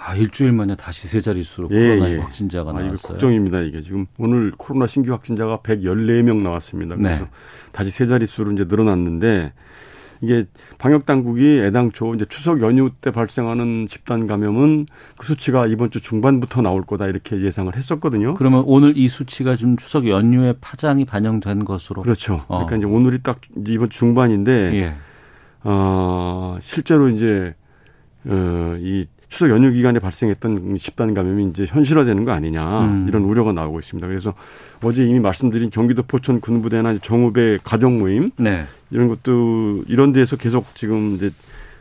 [0.00, 2.18] 아, 일주일 만에 다시 세 자릿수로 예, 코로나 예.
[2.18, 2.94] 확진자가 아, 나왔어요.
[2.94, 3.60] 이거 걱정입니다.
[3.60, 6.96] 이게 지금 오늘 코로나 신규 확진자가 114명 나왔습니다.
[6.96, 7.30] 그래서 네.
[7.72, 9.52] 다시 세 자릿수로 이제 늘어났는데
[10.20, 10.46] 이게
[10.78, 16.62] 방역 당국이 애당초 이제 추석 연휴 때 발생하는 집단 감염은 그 수치가 이번 주 중반부터
[16.62, 18.34] 나올 거다 이렇게 예상을 했었거든요.
[18.34, 22.02] 그러면 오늘 이 수치가 좀 추석 연휴에 파장이 반영된 것으로.
[22.02, 22.44] 그렇죠.
[22.48, 22.64] 어.
[22.64, 24.94] 그러니까 이제 오늘이 딱 이제 이번 주 중반인데 예.
[25.64, 27.54] 어, 실제로 이제
[28.24, 33.06] 어, 이 추석 연휴 기간에 발생했던 집단 감염이 이제 현실화되는 거 아니냐 음.
[33.08, 34.06] 이런 우려가 나오고 있습니다.
[34.06, 34.34] 그래서
[34.82, 38.64] 어제 이미 말씀드린 경기도 포천 군부대나 정읍의 가족 모임 네.
[38.90, 41.30] 이런 것도 이런 데에서 계속 지금 이제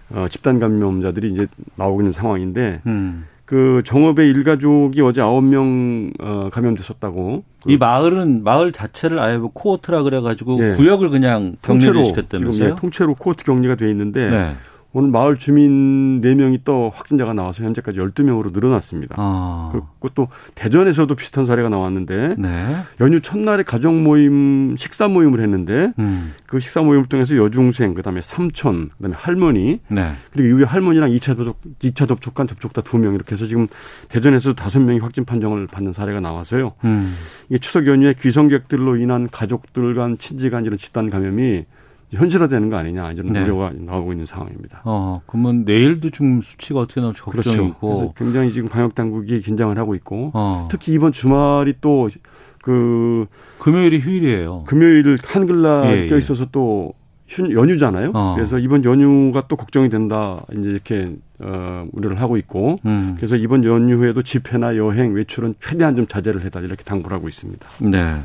[0.09, 3.25] 어, 집단 감염자들이 이제 나오고 있는 상황인데 음.
[3.45, 10.03] 그 정읍의 일가족이 어제 아홉 명 어, 감염됐었다고 이 마을은 마을 자체를 아예 뭐 코어트라
[10.03, 10.72] 그래가지고 예.
[10.72, 12.52] 구역을 그냥 격리를 통째로 시켰다면서요?
[12.52, 14.56] 지금 네, 통째로 코호트 격리가 돼 있는데 네.
[14.98, 19.14] 오늘 마을 주민 네명이 또 확진자가 나와서 현재까지 12명으로 늘어났습니다.
[19.20, 19.70] 아.
[19.72, 22.76] 그리고 또 대전에서도 비슷한 사례가 나왔는데 네.
[23.00, 26.34] 연휴 첫날에 가족 모임 식사 모임을 했는데 음.
[26.47, 30.13] 그 식사 모임을 통해서 여중생 그다음에 삼촌 그다음에 할머니 네.
[30.34, 33.68] 그리고 이후에 할머니랑 2차 접촉 2차 접촉한 접촉자 2명 이렇게 해서 지금
[34.09, 36.74] 대전에서 5명이 확진 판정을 받는 사례가 나와서요.
[36.85, 37.16] 음.
[37.50, 41.66] 이게 추석 연휴에 귀성객들로 인한 가족들 간 친지 간 이런 집단 감염이
[42.12, 43.44] 현실화되는 거 아니냐 이런 네.
[43.44, 44.81] 우려가 나오고 있는 상황입니다.
[44.85, 47.50] 어, 그러면 내일도 좀 수치가 어떻게 나올지 그렇죠.
[47.51, 47.79] 걱정이고.
[47.95, 50.67] 그래서 굉장히 지금 방역 당국이 긴장을 하고 있고 어.
[50.72, 52.07] 특히 이번 주말이 또
[52.62, 53.28] 그
[53.59, 54.66] 금요일이 휴일이에요.
[54.67, 56.07] 금요일 한글날 예, 예.
[56.07, 56.91] 껴 있어서 또
[57.25, 58.12] 휴- 연휴잖아요.
[58.13, 58.34] 어.
[58.35, 60.38] 그래서 이번 연휴가 또 걱정이 된다.
[60.51, 63.13] 이제 이렇게 어 우려를 하고 있고 음.
[63.16, 67.66] 그래서 이번 연휴에도 집회나 여행, 외출은 최대한 좀 자제를 해달라 이렇게 당부를 하고 있습니다.
[67.90, 68.16] 네.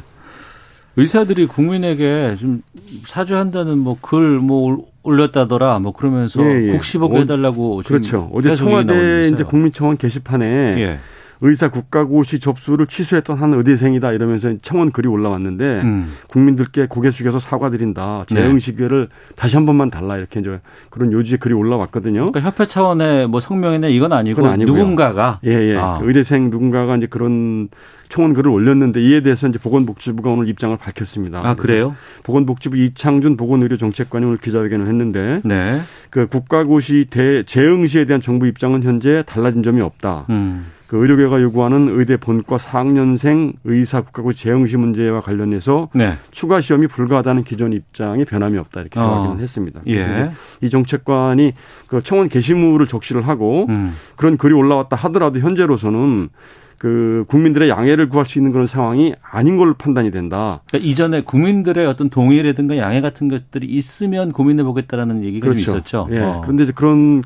[0.97, 2.62] 의사들이 국민에게 좀
[3.06, 6.70] 사죄한다는 뭐 글뭐 올렸다더라 뭐 그러면서 예, 예.
[6.72, 8.30] 국시보고 어, 해달라고 그렇죠.
[8.32, 9.30] 어제 청와대.
[9.32, 10.47] 이제 국민청원 게시판에
[10.78, 10.98] 예.
[11.42, 16.12] 의사 국가고시 접수를 취소했던 한 의대생이다 이러면서 청원 글이 올라왔는데 음.
[16.28, 18.25] 국민들께 고개 숙여서 사과드린다.
[18.28, 22.30] 재응시 기회를 다시 한 번만 달라 이렇게 이제 그런 요지의 글이 올라왔거든요.
[22.30, 24.41] 그러니까 협회 차원의 뭐 성명이나 이건 아니고.
[24.64, 25.76] 누군가가 예, 예.
[25.76, 25.98] 아.
[25.98, 27.69] 그 의대생 누군가가 이제 그런
[28.09, 31.41] 청원 글을 올렸는데 이에 대해서 이제 보건복지부가 오늘 입장을 밝혔습니다.
[31.42, 31.97] 아 그래요?
[32.22, 35.80] 보건복지부 이창준 보건의료정책관이 오늘 기자회견을 했는데 네.
[36.10, 40.26] 그 국가고시 대 재응시에 대한 정부 입장은 현재 달라진 점이 없다.
[40.30, 40.66] 음.
[40.92, 46.12] 그 의료계가 요구하는 의대 본과 4학년생 의사 국가고시 재응시 문제와 관련해서 네.
[46.32, 49.22] 추가 시험이 불가하다는 기존 입장이 변함이 없다 이렇게 어.
[49.22, 49.80] 확인을 했습니다.
[49.88, 50.32] 예.
[50.60, 51.54] 이 정책관이
[51.86, 53.97] 그 청원 게시물을 적시를 하고 음.
[54.16, 56.28] 그런 글이 올라왔다 하더라도 현재로서는
[56.76, 60.60] 그 국민들의 양해를 구할 수 있는 그런 상황이 아닌 걸로 판단이 된다.
[60.69, 66.09] 그러니까 이전에 국민들의 어떤 동의라든가 양해 같은 것들이 있으면 고민해 보겠다라는 얘기가 좀 있었죠.
[66.10, 66.19] 예.
[66.19, 66.41] 어.
[66.42, 67.22] 그런데 이제 그런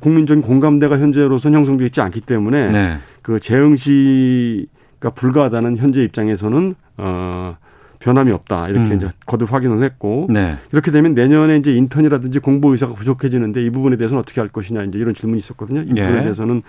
[0.00, 2.98] 국민적인 공감대가 현재로서는 형성되어 있지 않기 때문에 네.
[3.22, 7.56] 그 재응시가 불가하다는 현재 입장에서는 어
[7.98, 8.96] 변함이 없다 이렇게 음.
[8.96, 10.56] 이제 거듭 확인을 했고 네.
[10.72, 14.98] 이렇게 되면 내년에 이제 인턴이라든지 공보 의사가 부족해지는데 이 부분에 대해서는 어떻게 할 것이냐 이제
[14.98, 15.82] 이런 질문이 있었거든요.
[15.82, 16.22] 이 부분에 예.
[16.22, 16.62] 대해서는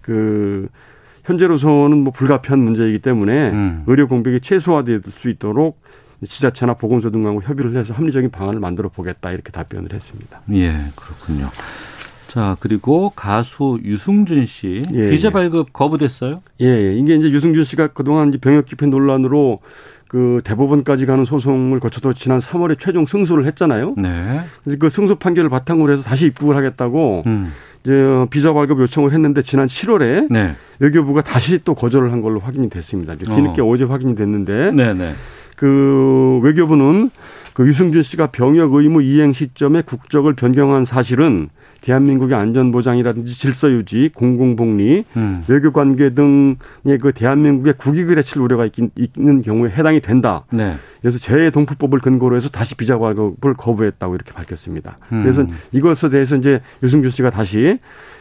[0.00, 0.68] 그
[1.24, 3.82] 현재로서는 뭐 불가피한 문제이기 때문에 음.
[3.86, 5.80] 의료 공백이 최소화될 수 있도록
[6.24, 10.40] 지자체나 보건소 등하고 협의를 해서 합리적인 방안을 만들어 보겠다 이렇게 답변을 했습니다.
[10.52, 11.48] 예, 그렇군요.
[12.30, 15.32] 자, 그리고 가수 유승준 씨 예, 비자 예.
[15.32, 16.42] 발급 거부됐어요?
[16.60, 16.94] 예, 예.
[16.94, 19.58] 이게 이제 유승준 씨가 그동안 병역 기피 논란으로
[20.06, 23.94] 그 대법원까지 가는 소송을 거쳐서 지난 3월에 최종 승소를 했잖아요.
[23.96, 24.42] 네.
[24.62, 27.52] 그래서 그 승소 판결을 바탕으로 해서 다시 입국을 하겠다고 음.
[27.82, 27.92] 이제
[28.30, 30.54] 비자 발급 요청을 했는데 지난 7월에 네.
[30.78, 33.16] 외교부가 다시 또 거절을 한 걸로 확인이 됐습니다.
[33.16, 33.66] 뒤늦게 어.
[33.66, 33.76] 어.
[33.76, 35.14] 제 확인이 됐는데 네, 네.
[35.56, 37.10] 그 외교부는
[37.54, 41.48] 그 유승준 씨가 병역 의무 이행 시점에 국적을 변경한 사실은
[41.80, 45.44] 대한민국의 안전보장이라든지 질서유지, 공공복리, 음.
[45.48, 50.44] 외교관계 등의 그 대한민국의 국익을 해칠 우려가 있긴, 있는 경우에 해당이 된다.
[50.50, 50.76] 네.
[51.00, 54.98] 그래서 재동포법을 근거로 해서 다시 비자 발급을 거부했다고 이렇게 밝혔습니다.
[55.12, 55.22] 음.
[55.22, 57.78] 그래서 이것에 대해서 이제 유승준 씨가 다시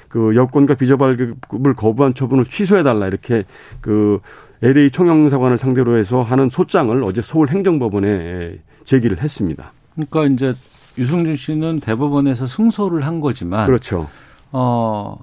[0.07, 3.43] 그 여권과 비자 발급을 거부한 처분을 취소해달라 이렇게
[3.81, 4.19] 그
[4.61, 9.71] LA 총영사관을 상대로 해서 하는 소장을 어제 서울 행정법원에 제기를 했습니다.
[9.93, 10.53] 그러니까 이제
[10.99, 14.07] 유승준 씨는 대법원에서 승소를 한 거지만 그렇죠.
[14.51, 15.17] 어,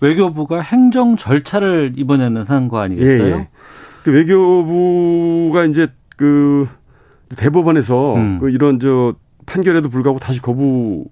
[0.00, 3.26] 외교부가 행정 절차를 이번에는 한 거 아니겠어요?
[3.26, 3.48] 예, 예.
[4.04, 6.68] 그 외교부가 이제 그
[7.36, 8.38] 대법원에서 음.
[8.40, 9.14] 그 이런 저
[9.46, 11.06] 판결에도 불구하고 다시 거부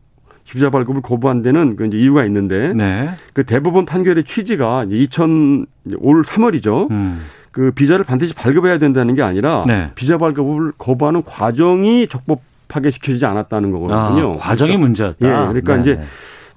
[0.48, 3.10] 비자 발급을 거부한 데는 그 이제 이유가 있는데 네.
[3.32, 6.90] 그 대법원 판결의 취지가 이제 2000올 3월이죠.
[6.90, 7.20] 음.
[7.52, 9.90] 그 비자를 반드시 발급해야 된다는 게 아니라 네.
[9.94, 12.40] 비자 발급을 거부하는 과정이 적법
[12.70, 14.32] 하게 시켜지지 않았다는 거거든요.
[14.34, 15.16] 아, 과정이 그러니까, 문제였다.
[15.26, 16.04] 예, 그러니까 네, 이제 네.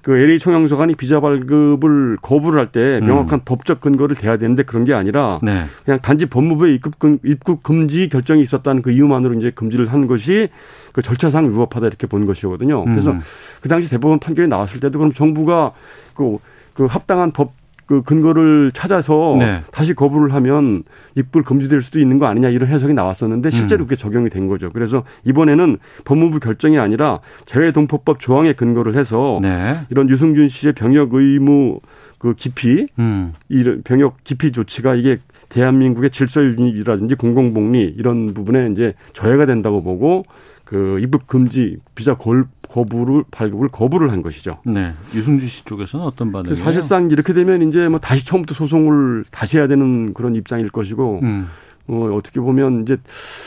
[0.02, 3.06] 그 LA 총영서관이 비자 발급을 거부를 할때 음.
[3.06, 5.64] 명확한 법적 근거를 대야 되는데 그런 게 아니라 네.
[5.82, 10.50] 그냥 단지 법무부의 입국, 금- 입국 금지 결정이 있었다는 그 이유만으로 이제 금지를 한 것이
[10.92, 12.84] 그 절차상 위법하다 이렇게 본 것이거든요.
[12.84, 13.20] 그래서 음.
[13.62, 15.72] 그 당시 대법원 판결이 나왔을 때도 그럼 정부가
[16.14, 16.36] 그,
[16.74, 17.52] 그 합당한 법
[17.86, 19.62] 그 근거를 찾아서 네.
[19.70, 20.84] 다시 거부를 하면
[21.14, 23.86] 입국을 금지될 수도 있는 거 아니냐 이런 해석이 나왔었는데 실제로 음.
[23.86, 24.70] 그게 적용이 된 거죠.
[24.70, 29.78] 그래서 이번에는 법무부 결정이 아니라 재외동포법 조항에 근거를 해서 네.
[29.90, 31.80] 이런 유승준 씨의 병역 의무
[32.18, 33.32] 그 기피 음.
[33.48, 35.18] 이런 병역 기피 조치가 이게
[35.50, 40.24] 대한민국의 질서 유지라든지 공공복리 이런 부분에 이제 저해가 된다고 보고
[40.64, 44.58] 그 입국 금지 비자 골, 거부를 발급을 거부를 한 것이죠.
[44.64, 44.92] 네.
[45.14, 46.54] 유승준 씨 쪽에서는 어떤 반응이에요?
[46.56, 51.46] 사실상 이렇게 되면 이제 뭐 다시 처음부터 소송을 다시 해야 되는 그런 입장일 것이고 음.
[51.86, 52.96] 어, 어떻게 보면 이제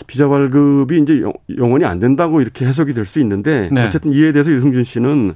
[0.06, 3.86] 비자 발급이 이제 영- 영원히 안 된다고 이렇게 해석이 될 수 있는데 네.
[3.88, 5.36] 어쨌든 이에 대해서 유승준 씨는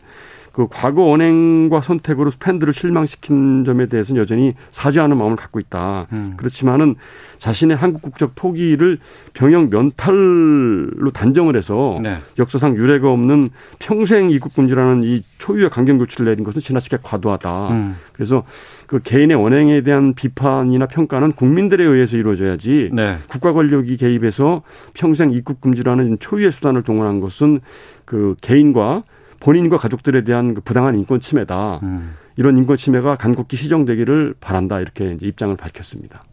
[0.52, 6.08] 그 과거 언행과 선택으로 팬들을 실망시킨 점에 대해서는 여전히 사죄하는 마음을 갖고 있다.
[6.12, 6.34] 음.
[6.36, 6.96] 그렇지만은
[7.38, 9.00] 자신의 한국 국적 포기를
[9.34, 12.18] 병역 면탈로 단정을 해서 네.
[12.38, 13.50] 역사상 유례가 없는
[13.80, 17.70] 평생 입국 금지라는 이 초유의 강경 조치를 내린 것은 지나치게 과도하다.
[17.70, 17.96] 음.
[18.12, 18.44] 그래서
[18.88, 23.16] 그 개인의 언행에 대한 비판이나 평가는 국민들에 의해서 이루어져야지 네.
[23.30, 24.64] 국가 권력이 개입해서
[24.94, 27.62] 평생 입국 금지라는 초유의 수단을 동원한 것은
[28.04, 29.04] 그 개인과
[29.42, 31.80] 본인과 가족들에 대한 그 부당한 인권 침해다.
[31.84, 32.16] 음.
[32.38, 34.80] 이런 인권 침해가 간곡히 시정되기를 바란다.
[34.80, 36.24] 이렇게 이제 입장을 밝혔습니다.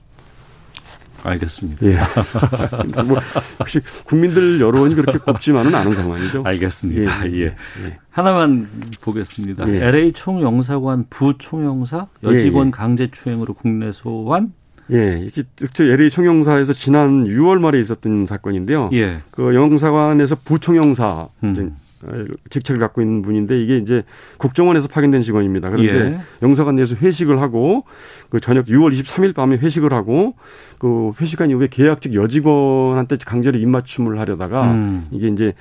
[1.25, 1.85] 알겠습니다.
[1.87, 1.99] 예.
[3.03, 3.19] 뭐
[3.59, 6.43] 혹시 국민들 여론이 그렇게 곱지만은 않은 상황이죠.
[6.45, 7.29] 알겠습니다.
[7.29, 7.45] 예, 예.
[7.45, 7.99] 예.
[8.11, 8.69] 하나만
[9.01, 9.69] 보겠습니다.
[9.69, 9.87] 예.
[9.89, 12.71] LA 총영사관 부총영사 여직원 예, 예.
[12.71, 14.53] 강제추행으로 국내 소환?
[14.93, 18.91] 예, 이게 저 LA 총영사에서 지난 6월 말에 있었던 사건인데요.
[18.93, 19.19] 예.
[19.33, 21.77] 그 영사관에서 부총영사 음.
[22.51, 24.05] 직책을 갖고 있는 분인데 이게 이제
[24.39, 25.71] 국정원에서 파견된 직원입니다.
[25.71, 26.21] 그런데 예.
[26.43, 27.85] 영사관 내에서 회식을 하고
[28.31, 30.35] 그 저녁 6월 23일 밤에 회식을 하고
[30.79, 35.09] 그 회식한 이후에 계약직 여직원한테 강제로 입맞춤을 하려다가 음.
[35.11, 35.55] 이게 이제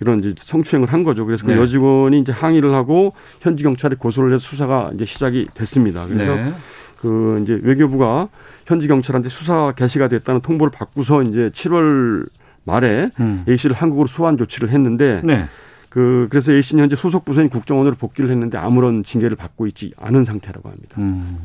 [0.00, 1.24] 이런 이제 성추행을 한 거죠.
[1.26, 1.58] 그래서 그 네.
[1.58, 6.06] 여직원이 이제 항의를 하고 현지 경찰에 고소를 해서 수사가 이제 시작이 됐습니다.
[6.06, 6.52] 그래서 네.
[6.96, 8.28] 그 이제 외교부가
[8.66, 12.28] 현지 경찰한테 수사 개시가 됐다는 통보를 받고서 이제 7월
[12.64, 13.44] 말에 음.
[13.48, 15.48] A 씨를 한국으로 소환 조치를 했는데 네.
[15.92, 20.24] 그 그래서 A 씨는 현재 소속 부서인 국정원으로 복귀를 했는데 아무런 징계를 받고 있지 않은
[20.24, 20.94] 상태라고 합니다.
[20.96, 21.40] 음.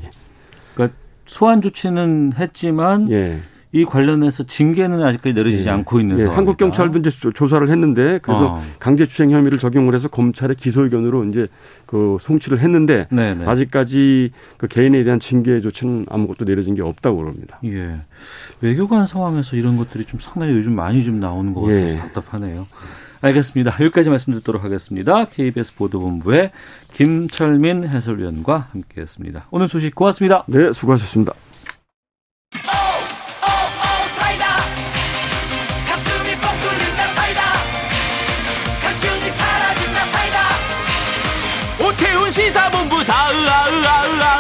[0.74, 3.40] 그러니까 소환 조치는 했지만 예.
[3.74, 5.72] 이 관련해서 징계는 아직까지 내려지지 예.
[5.72, 6.38] 않고 있는 예, 상황.
[6.38, 8.62] 한국 경찰도 이제 조- 조사를 했는데 그래서 어.
[8.80, 11.50] 강제추행 혐의를 적용을 해서 검찰의 기소 의견으로 이제
[11.86, 13.46] 그 송치를 했는데 네네.
[13.46, 17.60] 아직까지 그 개인에 대한 징계 조치는 아무것도 내려진 게 없다고 그럽니다.
[17.66, 17.98] 예.
[18.62, 21.98] 외교관 상황에서 이런 것들이 좀 상당히 요즘 많이 좀 나오는 것 같아서 예.
[21.98, 22.66] 답답하네요.
[23.22, 23.78] 알겠습니다.
[23.80, 25.26] 여기까지 말씀 듣도록 하겠습니다.
[25.26, 26.52] KBS 보도본부의
[26.94, 29.48] 김철민 해설위원과 함께했습니다.
[29.52, 30.44] 오늘 소식 고맙습니다.
[30.48, 31.34] 네, 수고하셨습니다.
[42.38, 44.37] 시사본부 다 으아으아으아으아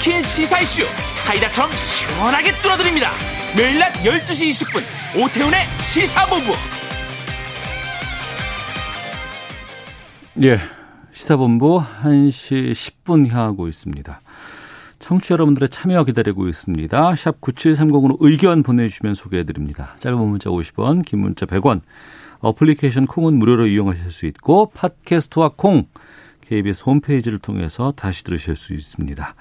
[0.00, 0.82] 꽉 막힌 시사 이슈
[1.14, 3.10] 사이다처럼 시원하게 뚫어드립니다
[3.54, 4.82] 매일 낮 12시 20분
[5.22, 6.52] 오태훈의 시사본부
[10.42, 10.58] 예.
[11.12, 14.20] 시사본부 1시 10분 향하고 있습니다.
[15.00, 17.16] 청취자 여러분들의 참여 기다리고 있습니다.
[17.16, 19.96] 샵 9730으로 의견 보내주시면 소개해드립니다.
[20.00, 21.82] 짧은 문자 50원, 긴 문자 100원.
[22.38, 25.88] 어플리케이션 콩은 무료로 이용하실 수 있고 팟캐스트와 콩
[26.48, 29.34] KBS 홈페이지를 통해서 다시 들으실 수 있습니다.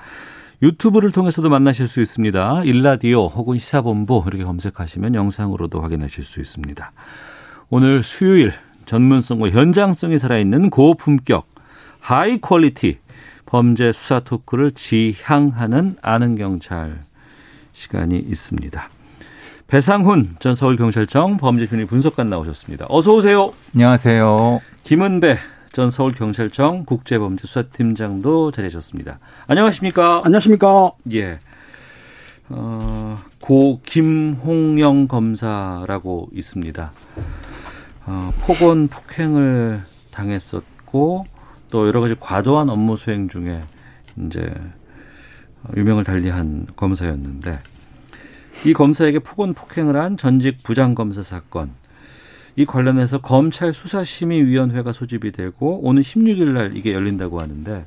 [0.62, 2.64] 유튜브를 통해서도 만나실 수 있습니다.
[2.66, 6.92] 일라디오 혹은 시사본부 이렇게 검색하시면 영상으로도 확인하실 수 있습니다.
[7.70, 8.54] 오늘 수요일
[8.86, 11.48] 전문성과 현장성이 살아있는 고품격
[12.00, 12.98] high quality
[13.46, 17.04] 범죄 수사 토크를 지향하는 아는 경찰
[17.74, 18.90] 시간이 있습니다.
[19.68, 22.88] 배상훈 전 서울경찰청 범죄심리 분석관 나오셨습니다.
[22.90, 23.54] 어서 오세요.
[23.76, 24.62] 안녕하세요.
[24.84, 25.38] 김은배
[25.72, 29.20] 전 서울경찰청 국제범죄수사팀장도 자리하셨습니다.
[29.48, 30.22] 안녕하십니까?
[30.24, 30.92] 안녕하십니까?
[31.14, 31.40] 예.
[32.50, 36.92] 어, 고 김홍영 검사라고 있습니다.
[38.08, 41.26] 어, 폭언 폭행을 당했었고
[41.70, 43.62] 또 여러 가지 과도한 업무 수행 중에
[44.26, 44.52] 이제
[45.78, 47.60] 유명을 달리한 검사였는데
[48.66, 51.70] 이 검사에게 폭언 폭행을 한 전직 부장검사 사건
[52.60, 57.86] 이 관련해서 검찰 수사심의위원회가 소집이 되고 오는 16일 날 이게 열린다고 하는데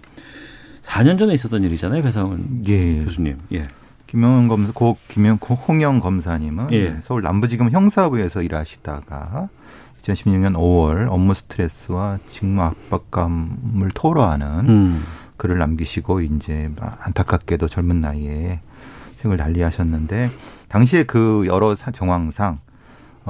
[0.81, 3.05] 4년 전에 있었던 일이잖아요, 배상훈 예.
[3.05, 3.37] 교수님.
[3.53, 3.69] 예.
[4.07, 6.97] 김영은 검사, 고 김영 홍영 검사님은 예.
[7.03, 9.51] 서울 남부지검 형사부에서 일하시다가
[10.05, 15.03] 2016년 5월 업무 스트레스와 직무 압박감을 토로하는 음.
[15.37, 18.61] 글을 남기시고 이제 안타깝게도 젊은 나이에
[19.19, 20.31] 생을 달리하셨는데
[20.69, 22.72] 당시에 그 여러 사- 정황상 어,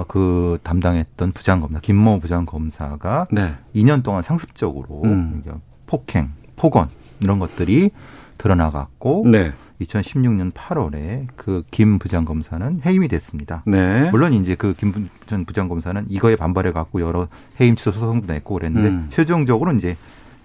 [0.08, 3.54] 그 담당했던 부장검사 김모 부장검사가 네.
[3.74, 5.42] 2년 동안 상습적으로 음.
[5.86, 6.88] 폭행, 폭언
[7.20, 7.90] 이런 것들이
[8.38, 9.52] 드러나갔고 네.
[9.80, 13.62] 2016년 8월에 그 김 부장검사는 해임이 됐습니다.
[13.66, 14.10] 네.
[14.10, 17.28] 물론 이제 그 김 전 부장검사는 이거에 반발해 갖고 여러
[17.60, 19.06] 해임 취소 소송도 냈고 그랬는데 음.
[19.10, 19.96] 최종적으로 이제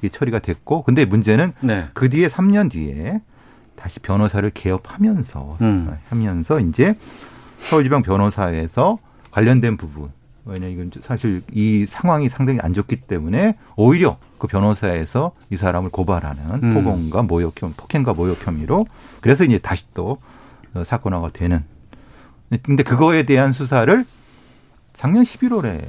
[0.02, 1.86] 이 처리가 됐고 근데 문제는 네.
[1.94, 3.22] 그 뒤에 3년 뒤에
[3.76, 5.96] 다시 변호사를 개업하면서 음.
[6.10, 6.96] 하면서 이제
[7.70, 8.98] 서울지방 변호사에서
[9.38, 10.10] 관련된 부분
[10.46, 16.64] 왜냐 이건 사실 이 상황이 상당히 안 좋기 때문에 오히려 그 변호사에서 이 사람을 고발하는
[16.64, 16.74] 음.
[16.74, 18.88] 폭언과 모욕 혐, 폭행과 모욕 혐의로
[19.22, 20.18] 그래서 이제 다시 또
[20.74, 21.64] 어, 사건화가 되는.
[22.64, 24.06] 근데 그거에 대한 수사를
[24.94, 25.86] 작년 11월에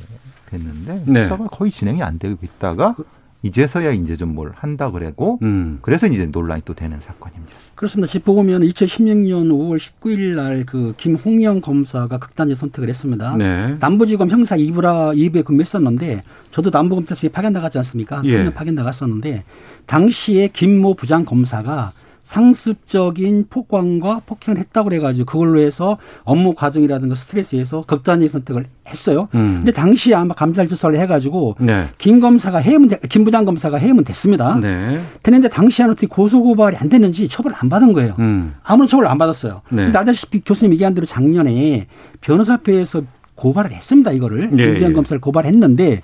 [0.51, 1.23] 됐는데 네.
[1.23, 2.97] 수사가 거의 진행이 안 되고 있다가
[3.43, 5.79] 이제서야 이제 좀 뭘 한다 그래고 음.
[5.81, 7.55] 그래서 이제 논란이 또 되는 사건입니다.
[7.75, 8.11] 그렇습니다.
[8.11, 13.37] 집 보면 2016년 5월 19일 날 그 김홍영 검사가 극단적 선택을 했습니다.
[13.37, 13.77] 네.
[13.79, 18.21] 남부지검 형사 2부라 2부에 근무했었는데 저도 남부검찰청에 파견 나갔지 않습니까?
[18.25, 18.37] 예.
[18.45, 19.45] 3년 파견 나갔었는데
[19.87, 21.93] 당시에 김모 부장 검사가
[22.29, 29.29] 상습적인 폭언과 폭행을 했다고 그래가지고 그걸로 해서 업무 과정이라든가 스트레스에서 극단적 선택을 했어요.
[29.35, 29.57] 음.
[29.59, 31.85] 근데 당시에 아마 감찰 조사를 해가지고 네.
[31.97, 34.59] 김 검사가 해임은 돼- 김 부장 검사가 해임은 됐습니다.
[34.61, 35.01] 네.
[35.23, 38.15] 됐는데 당시에는 어떻게 고소 고발이 안 됐는지 처벌을 안 받은 거예요.
[38.19, 38.55] 음.
[38.63, 39.63] 아무런 처벌을 안 받았어요.
[39.71, 39.85] 네.
[39.85, 41.87] 근데 알다시피 교수님 얘기한 대로 작년에
[42.21, 43.03] 변호사회에서
[43.37, 44.13] 고발을 했습니다.
[44.13, 44.93] 이거를 예, 김부장 예.
[44.95, 46.03] 검사를 고발했는데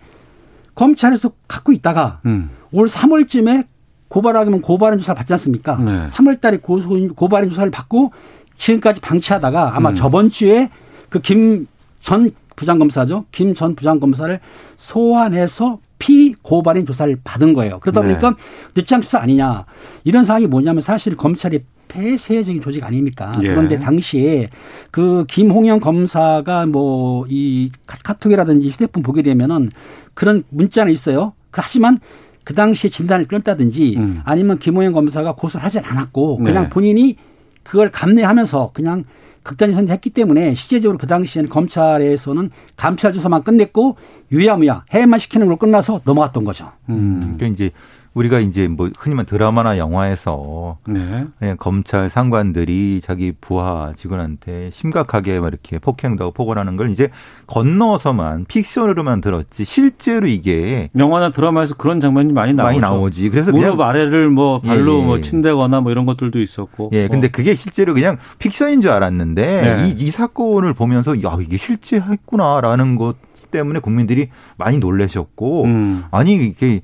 [0.74, 2.50] 검찰에서 갖고 있다가 음.
[2.72, 3.66] 올 3월쯤에
[4.14, 5.76] 고발하면 고발인 조사를 받지 않습니까?
[5.76, 6.06] 네.
[6.06, 8.12] 3월 달에 고소 고발인 조사를 받고
[8.54, 9.94] 지금까지 방치하다가 아마 음.
[9.96, 10.70] 저번 주에
[11.10, 11.66] 그 김
[12.00, 13.24] 전 부장검사죠.
[13.32, 14.38] 김 전 부장검사를
[14.76, 17.80] 소환해서 피고발인 조사를 받은 거예요.
[17.80, 18.08] 그러다 네.
[18.08, 18.36] 보니까
[18.76, 19.64] 늦장 수사 아니냐.
[20.04, 23.32] 이런 상황이 뭐냐면 사실 검찰이 폐쇄적인 조직 아닙니까?
[23.42, 23.48] 예.
[23.48, 24.50] 그런데 당시에
[24.92, 29.70] 그 김홍영 검사가 뭐 이 카톡이라든지 휴대폰 보게 되면은
[30.12, 31.32] 그런 문자는 있어요.
[31.50, 31.98] 그 하지만
[32.44, 34.20] 그 당시에 진단을 끊었다든지 음.
[34.24, 36.68] 아니면 김홍영 검사가 고소를 하진 않았고 그냥 네.
[36.68, 37.16] 본인이
[37.62, 39.04] 그걸 감내하면서 그냥
[39.42, 43.96] 극단적 선택했기 때문에 실제적으로 그 당시에는 검찰에서는 감찰 조사만 끝냈고
[44.32, 46.72] 유야무야 해만 시키는 걸로 끝나서 넘어갔던 거죠.
[46.88, 47.20] 음.
[47.20, 47.70] 그러니까 이제
[48.14, 51.26] 우리가 이제 뭐 흔히 말 드라마나 영화에서 네.
[51.38, 57.10] 그냥 검찰 상관들이 자기 부하 직원한테 심각하게 막 이렇게 폭행도 하고 폭언하는 걸 이제
[57.46, 62.66] 건너서만 픽션으로만 들었지 실제로 이게 영화나 드라마에서 그런 장면이 많이 나오죠.
[62.66, 63.30] 많이 나오지.
[63.30, 65.04] 그래서 무릎 아래를 뭐 발로 예, 예.
[65.04, 66.90] 뭐 친다거나 뭐 이런 것들도 있었고.
[66.92, 67.32] 예, 근데 뭐.
[67.32, 69.88] 그게 실제로 그냥 픽션인 줄 알았는데 네.
[69.88, 73.16] 이, 이 사건을 보면서 야 이게 실제 했구나라는 것
[73.50, 76.04] 때문에 국민들이 많이 놀라셨고 음.
[76.10, 76.82] 아니 이게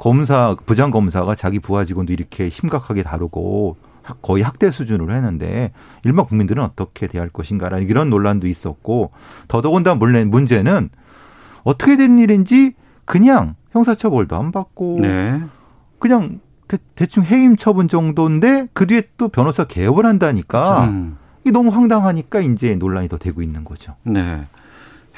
[0.00, 5.72] 검사 부장 검사가 자기 부하 직원도 이렇게 심각하게 다루고 학- 거의 학대 수준으로 했는데
[6.06, 9.10] 일반 국민들은 어떻게 대할 것인가라는 이런 논란도 있었고
[9.46, 10.88] 더더군다나 문제는
[11.64, 12.72] 어떻게 된 일인지
[13.04, 15.42] 그냥 형사처벌도 안 받고 네.
[15.98, 16.40] 그냥
[16.94, 21.18] 대, 충 해임 처분 정도인데 그 뒤에 또 변호사 개업을 한다니까 음.
[21.42, 23.96] 이게 너무 황당하니까 이제 논란이 더 되고 있는 거죠.
[24.04, 24.44] 네.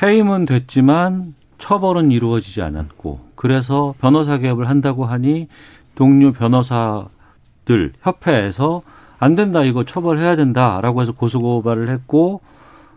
[0.02, 5.47] 해임은 됐지만 처벌은 이루어지지 않았고 그래서 변호사 개업을 한다고 하니
[5.95, 8.83] 동료 변호사들 협회에서
[9.21, 12.40] 안 된다 이거 처벌해야 된다라고 해서 고소 고발을 했고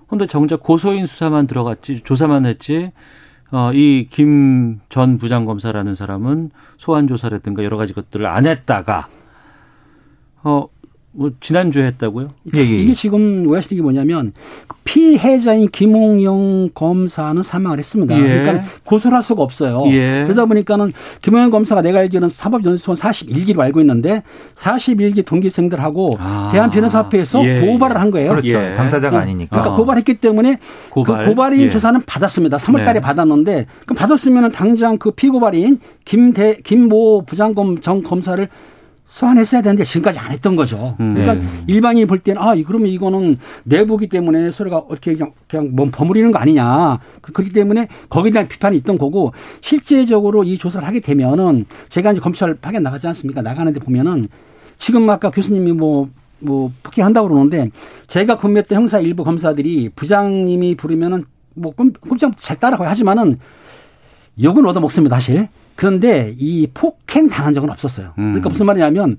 [0.07, 2.91] 근데 정작 고소인 수사만 들어갔지 조사만 했지
[3.51, 9.07] 어, 이 김 전 부장검사라는 사람은 소환 조사라든가 여러 가지 것들을 안 했다가
[10.43, 10.67] 어
[11.17, 12.29] 뭐 지난주에 했다고요?
[12.55, 12.93] 예, 예, 이게 예.
[12.93, 14.33] 지금 오해하시는 게 뭐냐면
[14.83, 18.17] 피해자인 김홍영 검사는 사망을 했습니다.
[18.17, 18.21] 예.
[18.21, 19.83] 그러니까 고소를 할 수가 없어요.
[19.87, 20.23] 예.
[20.23, 20.91] 그러다 보니까는
[21.21, 24.23] 김홍영 검사가 내가 알기로는 사법연수원 41기로 알고 있는데
[24.55, 26.49] 41기 동기생들하고 아.
[26.51, 27.61] 대한변호사협회에서 예.
[27.61, 28.31] 고발을 한 거예요.
[28.31, 28.47] 그렇죠.
[28.49, 28.73] 예.
[28.75, 29.49] 당사자가 어, 아니니까.
[29.51, 29.77] 그러니까 어.
[29.77, 31.23] 고발했기 때문에 고발.
[31.23, 31.69] 그 고발인 예.
[31.69, 32.57] 조사는 받았습니다.
[32.57, 32.99] 3월 달에 네.
[32.99, 38.47] 받았는데 그럼 받았으면 당장 그 피고발인 김대 김모 부장검 정 검사를
[39.05, 40.95] 소환했어야 되는데 지금까지 안 했던 거죠.
[40.99, 41.13] 음.
[41.13, 41.63] 그러니까 네.
[41.67, 46.31] 일반인이 볼 때는 아, 이- 그러면 이거는 내부기 때문에 서로가 어떻게 그냥 그냥 몸 버무리는
[46.31, 46.99] 거 아니냐.
[47.21, 49.31] 그- 그렇기 때문에 거기에 대한 비판이 있던 거고
[49.61, 53.41] 실제적으로 이 조사를 하게 되면은 제가 이제 검찰 파견 나가지 않습니까?
[53.41, 54.27] 나가는데 보면은
[54.77, 56.09] 지금 아까 교수님이 뭐,
[56.39, 57.69] 뭐, 폭행한다고 그러는데
[58.07, 63.39] 제가 근무했던 형사 일부 검사들이 부장님이 부르면은 뭐 꼼- 꼼짝 잘 따라가요 하지만은
[64.43, 65.47] 욕은 얻어먹습니다, 사실.
[65.75, 68.13] 그런데 이 폭행 당한 적은 없었어요.
[68.15, 68.51] 그러니까 음.
[68.51, 69.17] 무슨 말이냐면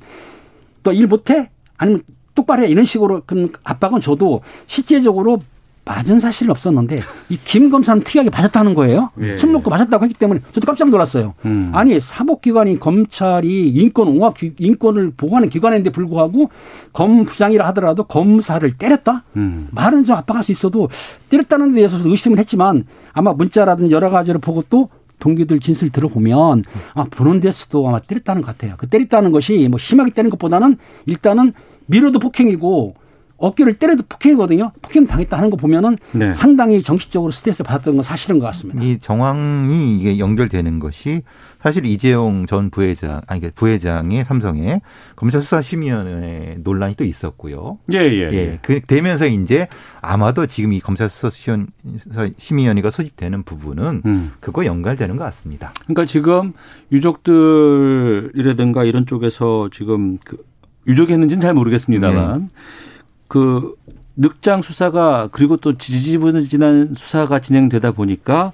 [0.82, 1.50] 너 일 못해?
[1.76, 2.02] 아니면
[2.34, 2.68] 똑바로 해.
[2.68, 5.38] 이런 식으로 그 압박은 줘도 실제적으로
[5.84, 6.96] 맞은 사실은 없었는데
[7.28, 9.10] 이 김 검사는 특이하게 맞았다는 거예요.
[9.20, 9.36] 예.
[9.36, 11.34] 술 먹고 맞았다고 했기 때문에 저도 깜짝 놀랐어요.
[11.44, 11.70] 음.
[11.74, 16.50] 아니 사법기관인 검찰이 인권 옹호 기- 인권을 보호하는 기관인데 불구하고
[16.92, 19.24] 검 부장이라 하더라도 검사를 때렸다?
[19.36, 19.68] 음.
[19.70, 20.88] 말은 좀 압박할 수 있어도
[21.30, 27.06] 때렸다는 데 대해서 의심을 했지만 아마 문자라든지 여러 가지를 보고 또 동기들 진술 들어보면 아
[27.40, 28.74] 데서도 아마 때렸다는 것 같아요.
[28.76, 31.52] 그 때렸다는 것이 뭐 심하게 때린 것보다는 일단은
[31.86, 32.94] 밀어도 폭행이고
[33.38, 34.72] 어깨를 때려도 폭행이거든요.
[34.82, 36.32] 폭행 당했다 하는 거 보면은 네.
[36.32, 38.82] 상당히 정신적으로 스트레스 받았던 건 사실인 것 같습니다.
[38.82, 41.22] 이 정황이 이게 연결되는 것이
[41.60, 44.80] 사실 이재용 전 부회장 아니 그러니까 부회장의 삼성의
[45.16, 47.78] 검찰 수사 심의위원회 논란이 또 있었고요.
[47.92, 48.30] 예, 예.
[48.32, 48.58] 예.
[48.62, 49.66] 그 되면서 이제
[50.00, 51.28] 아마도 지금 이 검찰 수사
[52.38, 54.32] 심의위원회가 소집되는 부분은 음.
[54.40, 55.72] 그거 연결되는 것 같습니다.
[55.84, 56.52] 그러니까 지금
[56.92, 60.36] 유족들이라든가 이런 쪽에서 지금 그
[60.86, 62.46] 유족했는지는 잘 모르겠습니다만 네.
[63.28, 63.74] 그
[64.16, 68.52] 늑장 수사가 그리고 또 지지부진한 수사가 진행되다 보니까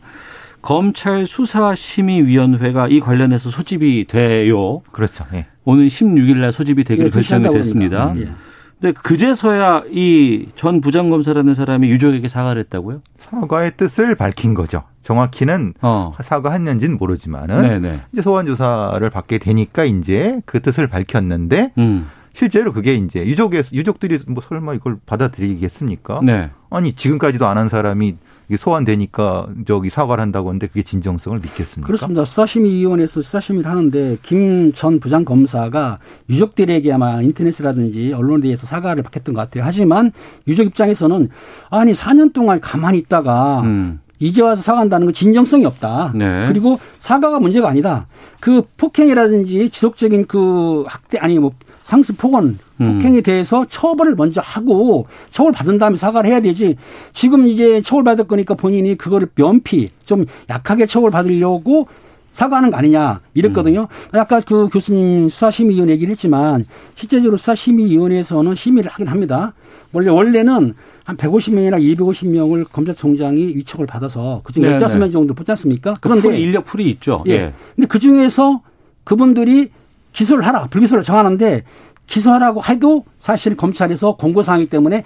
[0.60, 4.82] 검찰 수사심의위원회가 이 관련해서 소집이 돼요.
[4.92, 5.24] 그렇죠.
[5.34, 5.46] 예.
[5.64, 8.04] 오는 16일 날 소집이 되기로 예, 결정이 됐습니다.
[8.12, 8.30] 그럽니다.
[8.30, 8.34] 예.
[8.80, 13.02] 근데 그제서야 이 전 부장검사라는 사람이 유족에게 사과를 했다고요?
[13.16, 14.82] 사과의 뜻을 밝힌 거죠.
[15.02, 16.14] 정확히는 어.
[16.22, 18.00] 사과했는지는 모르지만은 네네.
[18.12, 22.08] 이제 소환 조사를 받게 되니까 이제 그 뜻을 밝혔는데 음.
[22.34, 26.20] 실제로 그게 이제 유족의 유족들이 뭐 설마 이걸 받아들이겠습니까?
[26.22, 26.50] 네.
[26.70, 28.16] 아니 지금까지도 안 한 사람이
[28.56, 31.86] 소환되니까 저기 사과를 한다고 하는데 그게 진정성을 믿겠습니까?
[31.86, 32.24] 그렇습니다.
[32.24, 39.40] 수사심의위원회에서 수사심의를 하는데 김 전 부장 검사가 유족들에게 아마 인터넷이라든지 언론에 대해서 사과를 받겠던 것
[39.42, 39.64] 같아요.
[39.64, 40.12] 하지만
[40.48, 41.28] 유족 입장에서는
[41.70, 44.00] 아니 4년 동안 가만히 있다가 음.
[44.18, 46.12] 이제 와서 사과한다는 건 진정성이 없다.
[46.14, 46.46] 네.
[46.48, 48.06] 그리고 사과가 문제가 아니다.
[48.40, 51.52] 그 폭행이라든지 지속적인 그 학대 아니 뭐
[51.84, 52.92] 상습 폭언 음.
[52.92, 56.76] 폭행에 대해서 처벌을 먼저 하고 처벌 받은 다음에 사과를 해야 되지.
[57.12, 61.86] 지금 이제 처벌 받을 거니까 본인이 그거를 면피 좀 약하게 처벌 받으려고
[62.32, 63.88] 사과하는 거 아니냐 이랬거든요.
[64.12, 66.64] 아까 그 교수님 수사심의위원 얘기를 했지만
[66.94, 69.52] 실제적으로 수사심의위원회에서는 심의를 하긴 합니다.
[69.92, 75.10] 원래 원래는 한 150명이나 250명을 검찰총장이 위촉을 받아서 그중에 네, 15명 네.
[75.10, 75.94] 정도 뽑지 않습니까?
[76.00, 77.22] 그런데 그런데 인력 풀이 있죠.
[77.26, 77.32] 예.
[77.32, 77.52] 예.
[77.74, 78.62] 근데 그 중에서
[79.04, 79.70] 그분들이
[80.12, 81.64] 기소를 하라, 불기소를 정하는데
[82.06, 85.04] 기소하라고 해도 사실 검찰에서 공고사항이기 때문에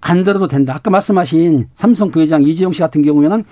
[0.00, 0.74] 안 들어도 된다.
[0.74, 3.44] 아까 말씀하신 삼성 부회장 이재용 씨 같은 경우에는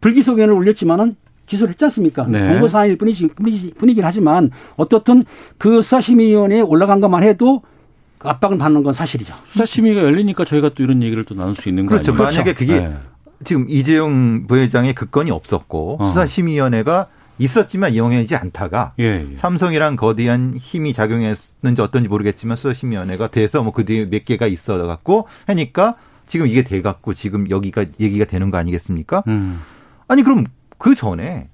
[0.00, 2.26] 불기소 의견을 올렸지만은 기소를 했지 않습니까?
[2.26, 2.46] 네.
[2.46, 3.28] 공고사항일 뿐이지,
[3.78, 5.24] 뿐이긴 하지만 어떻든
[5.56, 7.62] 그 수사심의위원회에 올라간 것만 해도
[8.20, 9.34] 압박을 받는 건 사실이죠.
[9.44, 12.12] 수사심의가 열리니까 저희가 또 이런 얘기를 또 나눌 수 있는 거 그렇죠.
[12.12, 12.24] 아니에요?
[12.24, 12.96] 만약에 그게 네.
[13.44, 16.06] 지금 이재용 부회장의 그 건이 없었고 어.
[16.06, 17.06] 수사심의위원회가
[17.38, 19.36] 있었지만 이용하지 않다가 예, 예.
[19.36, 25.28] 삼성이랑 거대한 힘이 작용했는지 어떤지 모르겠지만 수사심의위원회가 돼서 뭐 그 뒤에 몇 개가 있어 갖고
[25.46, 25.94] 하니까
[26.26, 29.22] 지금 이게 돼 갖고 지금 여기가 얘기가 되는 거 아니겠습니까?
[29.28, 29.60] 음.
[30.08, 30.44] 아니 그럼
[30.78, 31.48] 그 전에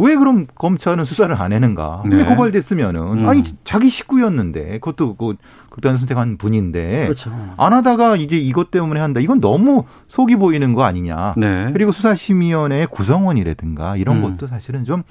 [0.00, 2.02] 왜 그럼 검찰은 수사를 안 하는가?
[2.06, 2.16] 네.
[2.16, 3.28] 왜 고발됐으면은 음.
[3.28, 5.36] 아니 자기 식구였는데 그것도 그
[5.68, 7.30] 극단 선택한 분인데 그렇죠.
[7.56, 9.20] 안 하다가 이제 이것 때문에 한다.
[9.20, 11.34] 이건 너무 속이 보이는 거 아니냐.
[11.36, 11.70] 네.
[11.72, 14.22] 그리고 수사심의위원회의 구성원이라든가 이런 음.
[14.22, 15.02] 것도 사실은 좀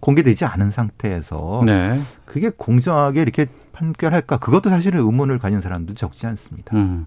[0.00, 2.00] 공개되지 않은 상태에서 네.
[2.24, 4.38] 그게 공정하게 이렇게 판결할까?
[4.38, 6.76] 그것도 사실은 의문을 가진 사람도 적지 않습니다.
[6.76, 7.06] 음.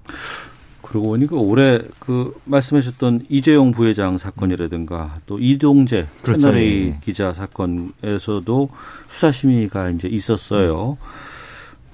[0.81, 6.41] 그러고 보니 그 올해 그 말씀하셨던 이재용 부회장 사건이라든가 또 이동재 그렇죠.
[6.41, 6.99] 채널A 예.
[7.03, 8.69] 기자 사건에서도
[9.07, 10.97] 수사심의가 이제 있었어요.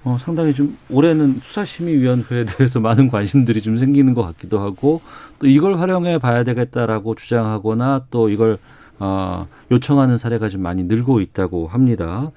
[0.05, 5.01] 어, 상당히 좀 올해는 수사심의위원회에 대해서 많은 관심들이 좀 생기는 것 같기도 하고
[5.39, 8.57] 또 이걸 활용해 봐야 되겠다라고 주장하거나 또 이걸
[8.99, 12.31] 어, 요청하는 사례가 좀 많이 늘고 있다고 합니다.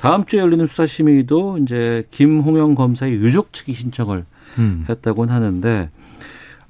[0.00, 4.24] 다음 주에 열리는 수사심의도 이제 김홍영 검사의 유족 측이 신청을
[4.58, 4.84] 음.
[4.88, 5.90] 했다고는 하는데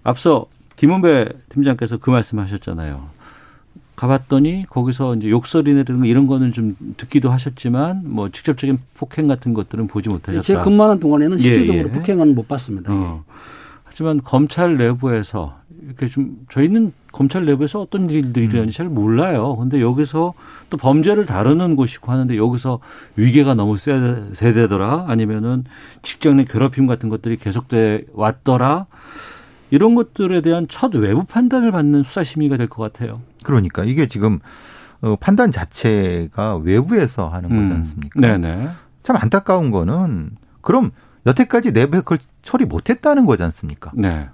[0.05, 0.47] 앞서
[0.77, 3.19] 김은배 팀장께서 그 말씀하셨잖아요.
[3.97, 9.55] 가봤더니 거기서 이제 욕설이 내리는 거 이런 거는 좀 듣기도 하셨지만 뭐 직접적인 폭행 같은
[9.55, 10.45] 것들은 보지 못하셨다.
[10.45, 11.93] 제가 근무하는 동안에는 예, 실질적으로 예.
[11.93, 12.93] 폭행은 못 봤습니다.
[12.93, 13.25] 어.
[13.83, 19.57] 하지만 검찰 내부에서 이렇게 좀 저희는 검찰 내부에서 어떤 일들이 일어나는지 잘 몰라요.
[19.57, 20.35] 근데 여기서
[20.71, 22.79] 또 범죄를 다루는 곳이고 하는데 여기서
[23.17, 23.93] 위계가 너무 세,
[24.35, 25.65] 세대더라 아니면은
[26.03, 28.87] 직장 내 괴롭힘 같은 것들이 계속돼 왔더라
[29.71, 33.21] 이런 것들에 대한 첫 외부 판단을 받는 수사 심의가 될 것 같아요.
[33.43, 34.39] 그러니까 이게 지금
[35.01, 37.77] 어, 판단 자체가 외부에서 하는 거지 음.
[37.79, 38.21] 않습니까?
[38.21, 38.69] 네네.
[39.03, 40.93] 참 안타까운 거는 그럼
[41.27, 43.91] 여태까지 내부에 그걸 처리 못했다는 거지 않습니까?
[43.95, 44.29] 네.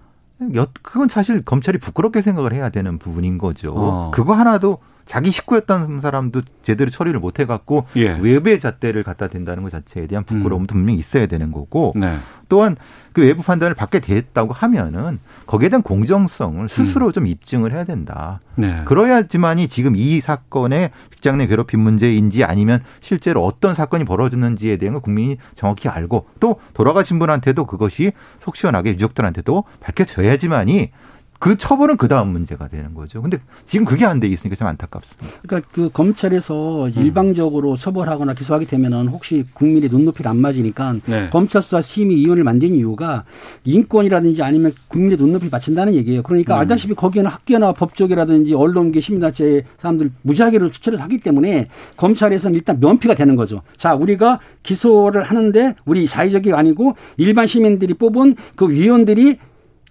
[0.54, 3.72] 여- 그건 사실 검찰이 부끄럽게 생각을 해야 되는 부분인 거죠.
[3.74, 4.10] 어.
[4.12, 8.16] 그거 하나도 자기 식구였던 사람도 제대로 처리를 못 해갖고 예.
[8.18, 12.16] 외부의 잣대를 갖다 댄다는 것 자체에 대한 부끄러움도 분명히 있어야 되는 거고 네.
[12.48, 12.76] 또한
[13.12, 18.40] 그 외부 판단을 받게 됐다고 하면은 거기에 대한 공정성을 스스로 좀 입증을 해야 된다.
[18.56, 18.82] 네.
[18.86, 25.02] 그러야지만이 지금 이 사건의 직장 내 괴롭힘 문제인지 아니면 실제로 어떤 사건이 벌어졌는지에 대한 걸
[25.02, 30.90] 국민이 정확히 알고 또 돌아가신 분한테도 그것이 속 시원하게 유족들한테도 밝혀져야지만이
[31.38, 33.20] 그 처벌은 그 다음 문제가 되는 거죠.
[33.20, 35.38] 근데 지금 그게 안 돼 있으니까 좀 안타깝습니다.
[35.42, 41.28] 그러니까 그 검찰에서 일방적으로 처벌하거나 기소하게 되면은 혹시 국민의 눈높이를 안 맞으니까 네.
[41.30, 43.24] 검찰 수사 심의위원회를 만든 이유가
[43.64, 46.22] 인권이라든지 아니면 국민의 눈높이 맞춘다는 얘기예요.
[46.22, 53.14] 그러니까 알다시피 거기에는 학계나 법조계라든지 언론계 시민단체 사람들 무지하게로 추천을 하기 때문에 검찰에서는 일단 면피가
[53.14, 53.60] 되는 거죠.
[53.76, 59.38] 자, 우리가 기소를 하는데 우리 사회적이 아니고 일반 시민들이 뽑은 그 위원들이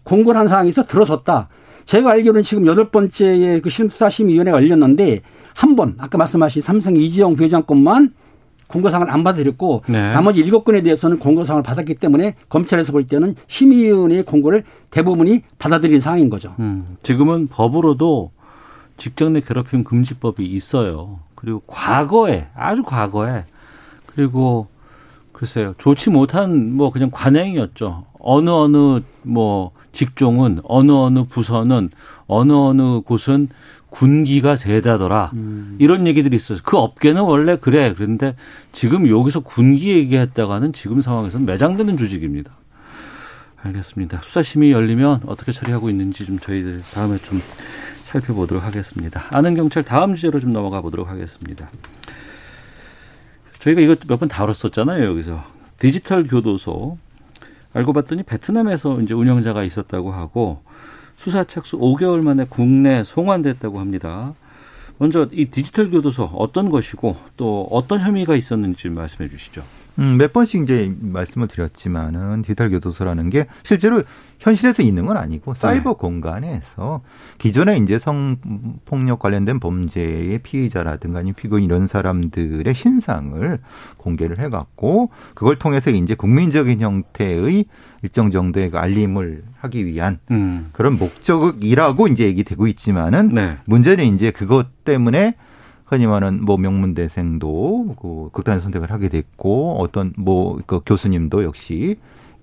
[0.03, 1.49] 공고를 한 상황에서 들어섰다.
[1.85, 5.21] 제가 알기로는 지금 여덟 번째의 그 수사심의위원회가 열렸는데
[5.53, 8.13] 한 번 아까 말씀하신 삼성 이지영 부회장권만
[8.67, 10.09] 공고상을 안 받아들였고 네.
[10.11, 16.29] 나머지 일곱 건에 대해서는 공고상을 받았기 때문에 검찰에서 볼 때는 심의위원회의 공고를 대부분이 받아들인 상황인
[16.29, 16.55] 거죠.
[16.59, 18.31] 음, 지금은 법으로도
[18.97, 21.19] 직장 내 괴롭힘 금지법이 있어요.
[21.35, 23.43] 그리고 과거에 아주 과거에
[24.07, 24.67] 그리고
[25.33, 28.05] 글쎄요 좋지 못한 뭐 그냥 관행이었죠.
[28.19, 31.89] 어느 어느 뭐 직종은 어느 어느 부서는
[32.27, 33.49] 어느 어느 곳은
[33.89, 35.31] 군기가 세다더라
[35.79, 36.57] 이런 얘기들이 있어요.
[36.63, 38.35] 그 업계는 원래 그래 그런데
[38.71, 42.51] 지금 여기서 군기 얘기했다가는 지금 상황에서는 매장되는 조직입니다.
[43.61, 44.21] 알겠습니다.
[44.23, 47.41] 수사심의 열리면 어떻게 처리하고 있는지 좀 저희들 다음에 좀
[48.03, 49.23] 살펴보도록 하겠습니다.
[49.29, 51.69] 아는 경찰 다음 주제로 좀 넘어가 보도록 하겠습니다.
[53.59, 55.43] 저희가 이것 몇 번 다뤘었잖아요, 여기서.
[55.79, 56.97] 디지털 교도소.
[57.73, 60.61] 알고 봤더니 베트남에서 이제 운영자가 있었다고 하고
[61.15, 64.33] 수사 착수 5개월 만에 국내 송환됐다고 합니다.
[64.97, 69.63] 먼저 이 디지털 교도소 어떤 것이고 또 어떤 혐의가 있었는지 좀 말씀해 주시죠.
[69.99, 74.03] 음, 몇 번씩 이제 말씀을 드렸지만은 디지털 교도소라는 게 실제로
[74.39, 77.01] 현실에서 있는 건 아니고 사이버 공간에서
[77.37, 83.59] 기존에 이제 성폭력 관련된 범죄의 피의자라든가 아니면 피고인 이런 사람들의 신상을
[83.97, 87.65] 공개를 해갖고 그걸 통해서 이제 국민적인 형태의
[88.01, 90.69] 일정 정도의 그 알림을 하기 위한 음.
[90.73, 93.57] 그런 목적이라고 이제 얘기되고 있지만은 네.
[93.65, 95.35] 문제는 이제 그것 때문에
[95.93, 101.97] 흔히 말하는 뭐 명문대생도 그 극단의 선택을 하게 됐고 어떤 뭐 그 교수님도 역시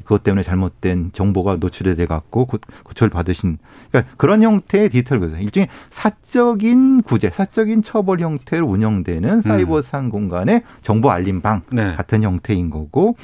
[0.05, 2.47] 그것 때문에 잘못된 정보가 노출이 돼 갖고
[2.85, 3.59] 고초를 받으신
[3.91, 11.11] 그러니까 그런 형태의 디지털 교수 일종의 사적인 구제, 사적인 처벌 형태로 운영되는 사이버상 공간의 정보
[11.11, 11.95] 알림방 네.
[11.95, 13.17] 같은 형태인 거고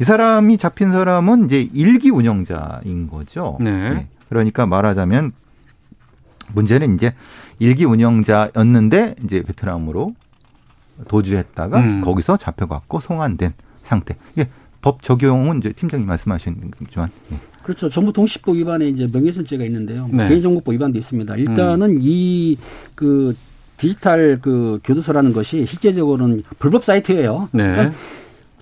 [0.00, 3.58] 이 사람이 잡힌 사람은 이제 일기 운영자인 거죠.
[3.60, 4.06] 네.
[4.28, 5.32] 그러니까 말하자면
[6.54, 7.14] 문제는 이제
[7.62, 10.10] 일기 운영자였는데 이제 베트남으로
[11.06, 12.00] 도주했다가 음.
[12.00, 14.16] 거기서 잡혀갖고 송환된 상태.
[14.32, 14.48] 이게
[14.80, 17.36] 법 적용은 이제 팀장님 말씀하셨지만 예.
[17.62, 17.88] 그렇죠.
[17.88, 20.08] 정보통신법 위반에 이제 명예훼손죄가 있는데요.
[20.10, 20.28] 네.
[20.28, 21.36] 개인정보법 위반도 있습니다.
[21.36, 23.36] 일단은 이그
[23.76, 27.48] 디지털 그 교도소라는 것이 실제적으로는 불법 사이트예요.
[27.52, 27.62] 네.
[27.62, 27.96] 그러니까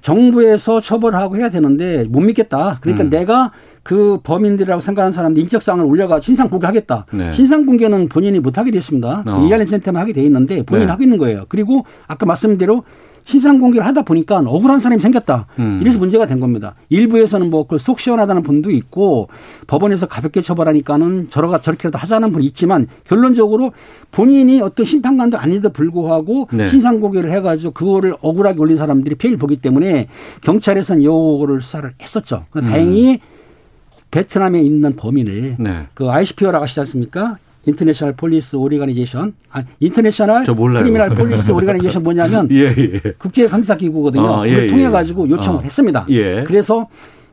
[0.02, 2.78] 정부에서 처벌하고 해야 되는데 못 믿겠다.
[2.82, 3.10] 그러니까 음.
[3.10, 7.06] 내가 그 범인들이라고 생각하는 사람들 인적사항을 올려가 신상 공개하겠다.
[7.12, 7.32] 네.
[7.32, 9.24] 신상 공개는 본인이 못 하게 됐습니다.
[9.26, 9.46] 어.
[9.46, 10.90] 이알림 센터만 하게 돼 있는데 본인이 네.
[10.90, 11.44] 하고 있는 거예요.
[11.48, 12.84] 그리고 아까 말씀대로
[13.24, 15.46] 신상 공개를 하다 보니까 억울한 사람이 생겼다.
[15.58, 15.78] 음.
[15.80, 16.74] 이래서 문제가 된 겁니다.
[16.88, 19.28] 일부에서는 뭐 그속 시원하다는 분도 있고
[19.66, 23.72] 법원에서 가볍게 처벌하니까는 저러가 저렇게라도 하자는 분이 있지만 결론적으로
[24.10, 26.66] 본인이 어떤 심판관도 아닌데도 불구하고 네.
[26.68, 30.08] 신상 공개를 해가지고 그거를 억울하게 올린 사람들이 피해를 보기 때문에
[30.42, 32.44] 경찰에서는 요거를 수사를 했었죠.
[32.50, 33.20] 그러니까 다행히
[34.10, 35.86] 베트남에 있는 범인을 네.
[35.94, 37.38] 그 ICPO라고 하시지 않습니까?
[37.66, 40.44] International Police Organization, 아, International.
[40.44, 43.00] Criminal Police Organization 뭐냐면 예, 예.
[43.18, 44.40] 국제 형사 기구거든요.
[44.40, 44.66] 아, 예, 그걸 예.
[44.68, 45.62] 통해 가지고 요청을 아.
[45.62, 46.06] 했습니다.
[46.08, 46.44] 예.
[46.44, 46.88] 그래서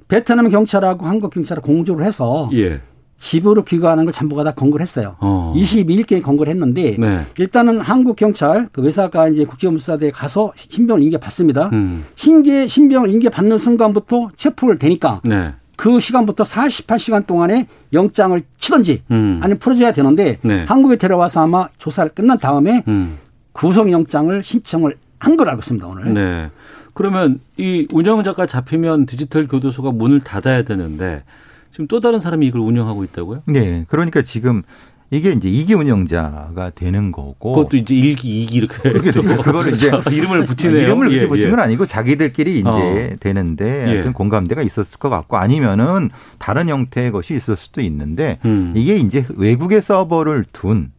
[0.08, 2.82] 베트남 경찰하고 한국 경찰을 공조를 해서 예.
[3.18, 5.16] 집으로 귀가하는 걸 전부가 다 검거를 했어요.
[5.20, 5.54] 어.
[5.56, 7.26] 22일께 검거를 했는데 네.
[7.40, 11.70] 일단은 한국 경찰 그 외사가 이제 국제검사대에 가서 신병을 인계 받습니다.
[11.74, 12.06] 음.
[12.16, 15.54] 신계 신병을 인계 받는 순간부터 체포를 되니까 네.
[15.78, 19.40] 그 시간부터 48시간 동안에 영장을 치든지 음.
[19.42, 20.66] 아니면 풀어줘야 되는데 네.
[20.68, 23.18] 한국에 데려와서 아마 조사를 끝난 다음에 음.
[23.54, 26.14] 구속영장을 신청을 한 걸 알고 있습니다 오늘.
[26.14, 26.50] 네.
[26.94, 31.24] 그러면 이 운영자가 잡히면 디지털 교도소가 문을 닫아야 되는데
[31.72, 33.44] 지금 또 다른 사람이 이걸 운영하고 있다고요?
[33.46, 33.86] 네.
[33.88, 34.64] 그러니까 지금
[35.10, 37.54] 이게 이제 이기 운영자가 되는 거고.
[37.54, 39.22] 그것도 이제 일기, 이기 이렇게 그렇게 되죠.
[39.42, 40.82] 그거를 이제 이름을 붙이네요.
[40.82, 41.50] 이름을 그렇게 예, 붙인 예.
[41.52, 43.16] 건 아니고 자기들끼리 이제 어.
[43.20, 43.86] 되는데 예.
[43.88, 48.74] 하여튼 공감대가 있었을 것 같고 아니면은 다른 형태의 것이 있을 수도 있는데 음.
[48.76, 50.92] 이게 이제 외국의 서버를 둔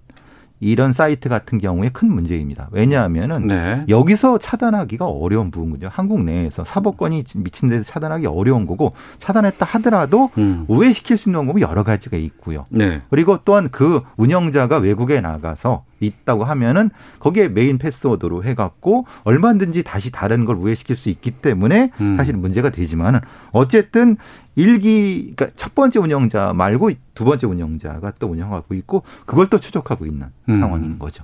[0.60, 2.68] 이런 사이트 같은 경우에 큰 문제입니다.
[2.72, 3.84] 왜냐하면은 네.
[3.88, 5.88] 여기서 차단하기가 어려운 부분이죠.
[5.90, 10.64] 한국 내에서 사법권이 미친 데서 차단하기 어려운 거고 차단했다 하더라도 음.
[10.68, 12.64] 우회시킬 수 있는 방법이 여러 가지가 있고요.
[12.70, 13.02] 네.
[13.10, 20.44] 그리고 또한 그 운영자가 외국에 나가서 있다고 하면은 거기에 메인 패스워드로 해갖고 얼마든지 다시 다른
[20.44, 22.16] 걸 우회시킬 수 있기 때문에 음.
[22.16, 23.20] 사실 문제가 되지만은
[23.52, 24.16] 어쨌든
[24.58, 30.04] 일기 그러니까 첫 번째 운영자 말고 두 번째 운영자가 또 운영하고 있고 그걸 또 추적하고
[30.04, 30.58] 있는 음.
[30.58, 31.22] 상황인 거죠.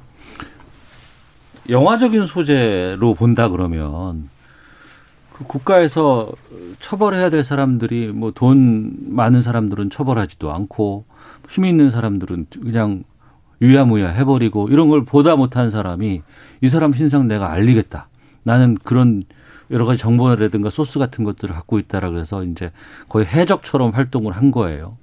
[1.68, 4.29] 영화적인 소재로 본다 그러면
[5.33, 6.31] 그 국가에서
[6.79, 11.05] 처벌해야 될 사람들이 뭐 돈 많은 사람들은 처벌하지도 않고
[11.49, 13.03] 힘 있는 사람들은 그냥
[13.61, 16.23] 유야무야 해버리고 이런 걸 보다 못한 사람이
[16.61, 18.07] 이 사람 신상 내가 알리겠다.
[18.44, 19.25] 나는 그런
[19.70, 22.70] 여러 가지 정보라든가 소스 같은 것들을 갖고 있다라 그래서 이제
[23.09, 24.96] 거의 해적처럼 활동을 한 거예요.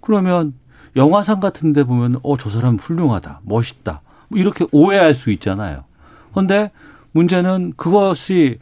[0.00, 0.54] 그러면
[0.96, 3.40] 영화상 같은 데 보면 어 저 사람 훌륭하다.
[3.44, 4.00] 멋있다.
[4.28, 5.84] 뭐 이렇게 오해할 수 있잖아요.
[6.32, 6.70] 그런데
[7.12, 8.58] 문제는 그것이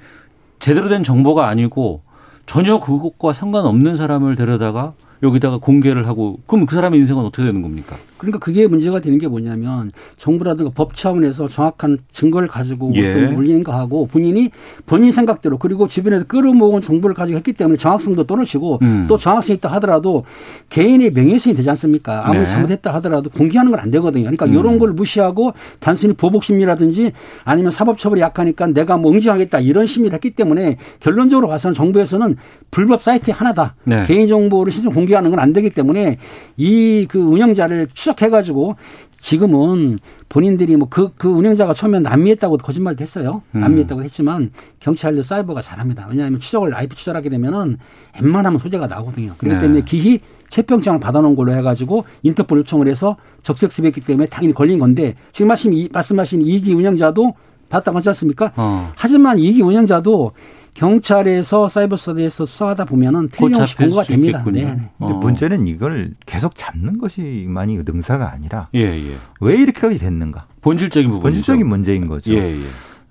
[0.58, 2.02] 제대로 된 정보가 아니고
[2.46, 7.96] 전혀 그것과 상관없는 사람을 데려다가 여기다가 공개를 하고 그럼 그 사람의 인생은 어떻게 되는 겁니까?
[8.18, 13.10] 그러니까 그게 문제가 되는 게 뭐냐면 정부라든가 법 차원에서 정확한 증거를 가지고 예.
[13.10, 14.50] 어떤 걸 올리는 거 하고 본인이
[14.86, 19.06] 본인 생각대로 그리고 주변에서 끌어모은 정보를 가지고 했기 때문에 정확성도 떨어지고 음.
[19.08, 20.24] 또 정확성이 있다 하더라도
[20.70, 22.24] 개인의 명예훼손이 되지 않습니까?
[22.26, 22.46] 아무리 네.
[22.46, 24.24] 잘못했다 하더라도 공개하는 건 안 되거든요.
[24.24, 24.54] 그러니까 음.
[24.54, 27.12] 이런 걸 무시하고 단순히 보복 심리라든지
[27.44, 32.36] 아니면 사법 처벌이 약하니까 내가 뭐 응징하겠다 이런 심리를 했기 때문에 결론적으로 봐서는 정부에서는
[32.72, 33.76] 불법 사이트 하나다.
[33.84, 34.04] 네.
[34.06, 36.18] 개인 정보를 실제 공개하는 건 안 되기 때문에
[36.56, 38.76] 이 그 운영자를 추적해가지고
[39.18, 43.42] 지금은 본인들이 뭐그그 운영자가 처음에 남미했다고 거짓말을 했어요.
[43.54, 43.60] 음.
[43.60, 46.06] 남미했다고 했지만 경찰도 사이버가 잘합니다.
[46.08, 47.78] 왜냐하면 추적을 IP 추적하게 되면은
[48.20, 49.34] 웬만하면 소재가 나오거든요.
[49.38, 49.60] 그렇기 네.
[49.60, 55.14] 때문에 기히 체평장을 받아놓은 걸로 해가지고 인터폴 요청을 해서 적색 수배했기 때문에 당연히 걸린 건데
[55.32, 57.34] 지금 말씀 말씀하신 이기 운영자도
[57.68, 58.52] 받았다고 하지 않습니까?
[58.56, 58.92] 어.
[58.96, 60.32] 하지만 이기 운영자도
[60.78, 64.44] 경찰에서 사이버서에서 수사하다 보면은 틀림없이 공고가 수 됩니다.
[64.46, 64.90] 네, 네.
[64.98, 65.16] 근데 어.
[65.16, 69.16] 문제는 이걸 계속 잡는 것이만이 능사가 아니라 예, 예.
[69.40, 70.46] 왜 이렇게까지 됐는가?
[70.62, 71.22] 본질적인 부분.
[71.22, 72.32] 본질적인 문제인 거죠.
[72.32, 72.64] 예, 예.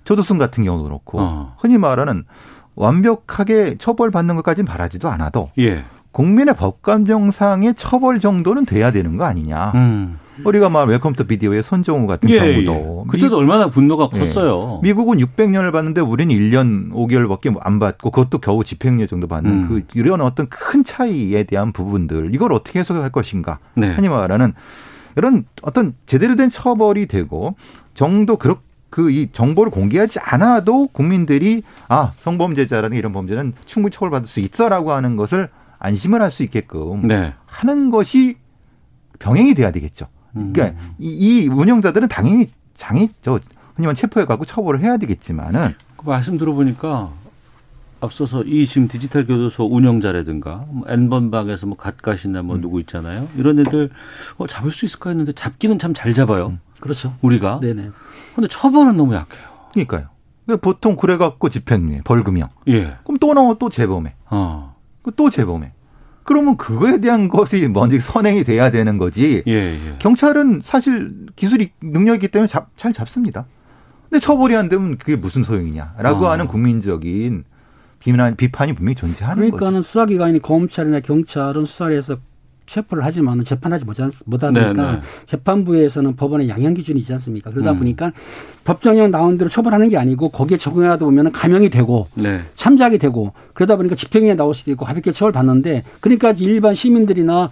[0.04, 1.56] 조두순 같은 경우도 그렇고 어.
[1.58, 2.24] 흔히 말하는
[2.74, 5.84] 완벽하게 처벌받는 것까지는 바라지도 않아도 예.
[6.12, 9.72] 국민의 법감정상의 처벌 정도는 돼야 되는 거 아니냐.
[9.74, 10.18] 음.
[10.44, 12.64] 우리가 말 Welcome to Video의 손정우 같은 예, 예.
[12.64, 14.18] 경우도 그때도 얼마나 분노가 예.
[14.18, 14.80] 컸어요.
[14.82, 19.68] 미국은 600년을 받는데 우리는 1년 5개월밖에 안 받고 그것도 겨우 집행유예 정도 받는 음.
[19.68, 23.58] 그 이런 어떤 큰 차이에 대한 부분들 이걸 어떻게 해석할 것인가.
[23.74, 23.88] 네.
[23.94, 24.52] 흔히 말하는
[25.16, 27.56] 이런 어떤 제대로 된 처벌이 되고
[27.94, 28.58] 정도 그렇
[28.90, 35.50] 그이 정보를 공개하지 않아도 국민들이 아 성범죄자라는 이런 범죄는 충분히 처벌받을 수 있어라고 하는 것을
[35.78, 37.34] 안심을 할 수 있게끔 네.
[37.46, 38.36] 하는 것이
[39.18, 40.06] 병행이 돼야 되겠죠.
[40.38, 40.52] 음.
[40.52, 43.40] 그러니까 이, 이 운영자들은 당연히 장이 저
[43.74, 47.10] 흔히 말 체포해 갖고 처벌을 해야 되겠지만은 그 말씀 들어보니까
[48.00, 52.46] 앞서서 이 지금 디지털 교도소 운영자라든가 뭐 N번방에서 뭐 갓갓이나 음.
[52.46, 53.28] 뭐 누구 있잖아요.
[53.36, 53.90] 이런 애들
[54.36, 56.58] 어, 잡을 수 있을까 했는데 잡기는 참 잘 잡아요.
[56.80, 57.14] 그렇죠.
[57.22, 57.58] 우리가.
[57.60, 57.90] 네네.
[58.36, 59.42] 근데 처벌은 너무 약해요.
[59.72, 60.06] 그러니까요.
[60.46, 62.48] 그러니까 보통 그래 갖고 집행유예, 벌금형.
[62.68, 62.96] 예.
[63.02, 64.14] 그럼 또 나와 또 재범해.
[64.30, 64.76] 어.
[65.02, 65.72] 그또 재범해.
[66.28, 69.42] 그러면 그거에 대한 것이 먼저 선행이 돼야 되는 거지.
[69.46, 69.96] 예, 예.
[69.98, 73.46] 경찰은 사실 기술이 능력이 있기 때문에 잡, 잘 잡습니다.
[74.10, 76.30] 근데 처벌이 안 되면 그게 무슨 소용이냐라고 어.
[76.30, 77.44] 하는 국민적인
[77.98, 79.56] 비난, 비판이 분명히 존재하는 거죠.
[79.56, 82.18] 그러니까는 수사기관인 검찰이나 경찰은 수사를 해서
[82.68, 83.84] 체포를 하지만 재판하지
[84.26, 85.00] 못하니까 네, 네.
[85.26, 87.50] 재판부에서는 법원의 양형 기준이 있지 않습니까?
[87.50, 87.78] 그러다 음.
[87.78, 88.12] 보니까
[88.64, 92.42] 법정형 나온 대로 처벌하는 게 아니고 거기에 적용하다 보면 감형이 되고 네.
[92.54, 97.48] 참작이 되고 그러다 보니까 집행유예 나올 수도 있고 가볍게 처벌 받는데 그러니까 일반 시민들이나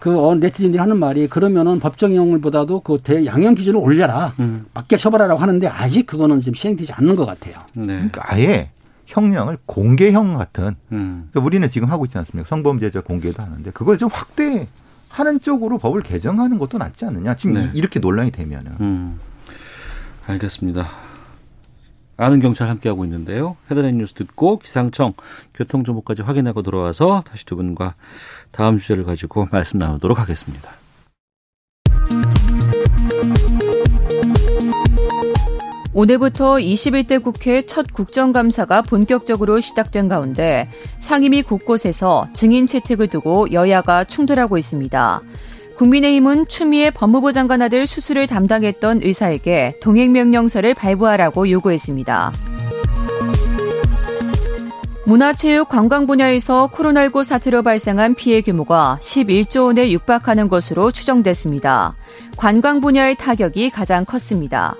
[0.00, 4.64] 그 어, 네티즌들이 하는 말이 그러면은 법정형을보다도 그 대, 양형 기준을 올려라 음.
[4.72, 7.54] 맞게 처벌하라고 하는데 아직 그거는 지금 시행되지 않는 것 같아요.
[7.74, 7.86] 네.
[7.86, 8.70] 그러니까 아예
[9.06, 11.28] 형량을 공개형 같은 음.
[11.30, 12.48] 그러니까 우리는 지금 하고 있지 않습니까?
[12.48, 17.36] 성범죄자 공개도 하는데 그걸 좀 확대하는 쪽으로 법을 개정하는 것도 낫지 않느냐?
[17.36, 17.70] 지금 네.
[17.74, 19.20] 이렇게 논란이 되면은 음.
[20.26, 20.88] 알겠습니다.
[22.16, 23.56] 아는 경찰 함께하고 있는데요.
[23.70, 25.14] 헤드라인 뉴스 듣고 기상청
[25.54, 27.94] 교통정보까지 확인하고 돌아와서 다시 두 분과
[28.52, 30.70] 다음 주제를 가지고 말씀 나누도록 하겠습니다.
[35.94, 44.58] 오늘부터 21대 국회 첫 국정감사가 본격적으로 시작된 가운데 상임위 곳곳에서 증인 채택을 두고 여야가 충돌하고
[44.58, 45.20] 있습니다.
[45.76, 52.32] 국민의힘은 추미애 법무부 장관 아들 수술을 담당했던 의사에게 동행명령서를 발부하라고 요구했습니다.
[55.06, 61.94] 문화체육 관광 분야에서 코로나19 사태로 발생한 피해 규모가 11조 원에 육박하는 것으로 추정됐습니다.
[62.36, 64.74] 관광 분야의 타격이 가장 컸습니다.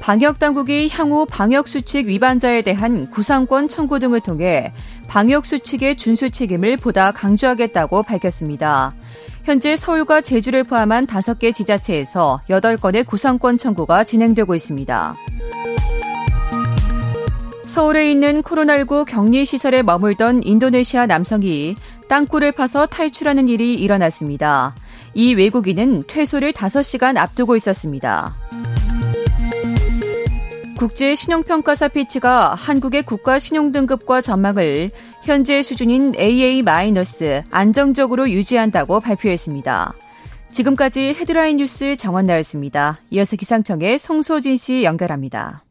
[0.00, 4.72] 방역당국이 향후 방역수칙 위반자에 대한 구상권 청구 등을 통해
[5.08, 8.94] 방역수칙의 준수 책임을 보다 강조하겠다고 밝혔습니다.
[9.44, 15.14] 현재 서울과 제주를 포함한 5개 지자체에서 8건의 구상권 청구가 진행되고 있습니다.
[17.66, 21.76] 서울에 있는 코로나19 격리시설에 머물던 인도네시아 남성이
[22.08, 24.74] 땅굴을 파서 탈출하는 일이 일어났습니다.
[25.14, 28.34] 이 외국인은 퇴소를 5시간 앞두고 있었습니다.
[30.80, 34.90] 국제 신용평가사 피치가 한국의 국가 신용등급과 전망을
[35.24, 36.62] 현재 수준인 AA-
[37.50, 39.92] 안정적으로 유지한다고 발표했습니다.
[40.50, 42.98] 지금까지 헤드라인 뉴스 정원 나였습니다.
[43.10, 45.64] 이어서 기상청의 송소진 씨 연결합니다.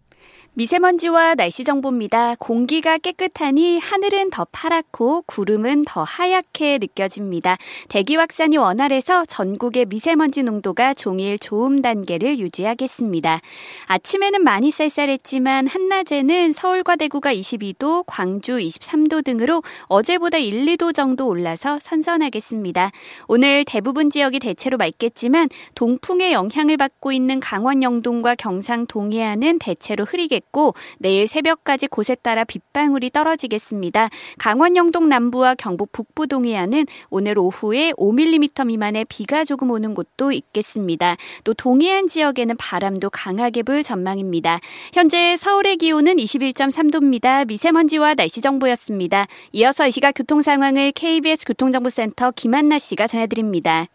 [0.54, 2.36] 미세먼지와 날씨 정보입니다.
[2.40, 7.58] 공기가 깨끗하니 하늘은 더 파랗고 구름은 더 하얗게 느껴집니다.
[7.88, 13.40] 대기 확산이 원활해서 전국의 미세먼지 농도가 종일 좋음 단계를 유지하겠습니다.
[13.86, 21.80] 아침에는 많이 쌀쌀했지만 한낮에는 서울과 대구가 22도, 광주 23도 등으로 어제보다 1, 2도 정도 올라서
[21.82, 22.92] 선선하겠습니다.
[23.28, 30.49] 오늘 대부분 지역이 대체로 맑겠지만 동풍의 영향을 받고 있는 강원 영동과 경상 동해안은 대체로 흐리겠
[30.52, 34.10] 고 내일 새벽까지 곳에 따라 빗방울이 떨어지겠습니다.
[34.40, 41.18] 강원 영동 남부와 경북 북부 동해안은 오늘 오후에 5mm 미만의 비가 조금 오는 곳도 있겠습니다.
[41.44, 44.60] 또 동해안 지역에는 바람도 강하게 불 전망입니다.
[44.94, 47.46] 현재 서울의 기온은 21.3도입니다.
[47.48, 49.28] 미세먼지와 날씨 정보였습니다.
[49.52, 53.88] 이어서 이 시각 교통 상황을 KBS 교통정보센터 김한나 씨가 전해드립니다.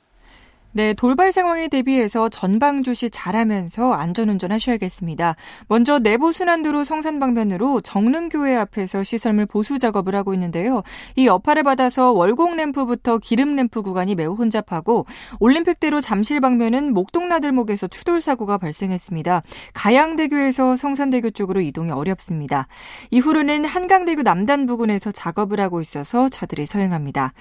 [0.77, 5.37] 네, 돌발 상황에 대비해서 전방주시 잘하면서 안전운전 하셔야겠습니다.
[5.69, 10.83] 먼저 내부 순환도로 성산 방면으로 정릉교회 앞에서 시설물 보수 작업을 하고 있는데요.
[11.15, 15.07] 이 여파를 받아서 월곡 램프부터 기름 램프 구간이 매우 혼잡하고
[15.39, 19.43] 올림픽대로 잠실 방면은 목동나들목에서 추돌 사고가 발생했습니다.
[19.75, 22.67] 가양대교에서 성산대교 쪽으로 이동이 어렵습니다.
[23.13, 27.33] 이후로는 한강대교 남단 부근에서 작업을 하고 있어서 차들이 서행합니다.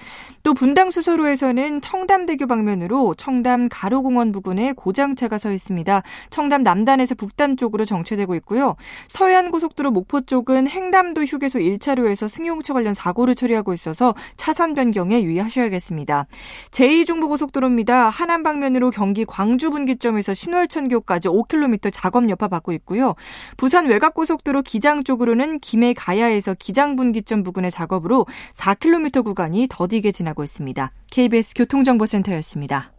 [0.44, 6.02] 또 분당 수서로에서는 청담대교 방면으로 청담 가로공원 부근에 고장차가 서 있습니다.
[6.28, 8.76] 청담 남단에서 북단 쪽으로 정체되고 있고요.
[9.08, 16.26] 서해안 고속도로 목포 쪽은 행담도 휴게소 1차로에서 승용차 관련 사고를 처리하고 있어서 차선 변경에 유의하셔야겠습니다.
[16.70, 18.10] 제2중부고속도로입니다.
[18.10, 23.14] 하남 방면으로 경기 광주 분기점에서 신월천교까지 5km 작업 여파 받고 있고요.
[23.56, 30.92] 부산 외곽고속도로 기장 쪽으로는 김해 가야에서 기장 분기점 부근의 작업으로 4km 구간이 더디게 지나고 있습니다.
[31.10, 32.93] KBS 교통정보센터였습니다.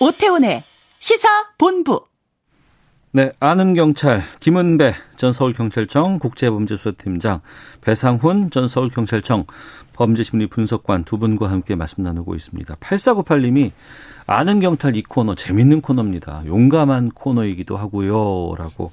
[0.00, 0.62] 오태훈의
[0.98, 2.04] 시사 본부.
[3.12, 7.40] 네, 아는 경찰 김은배 전 서울경찰청 국제범죄수사팀장,
[7.82, 9.46] 배상훈 전 서울경찰청
[9.92, 12.74] 범죄심리 분석관 두 분과 함께 말씀 나누고 있습니다.
[12.76, 13.70] 8498님이
[14.26, 16.44] 아는 경찰 이 코너 재밌는 코너입니다.
[16.46, 18.54] 용감한 코너이기도 하고요.
[18.56, 18.90] 라고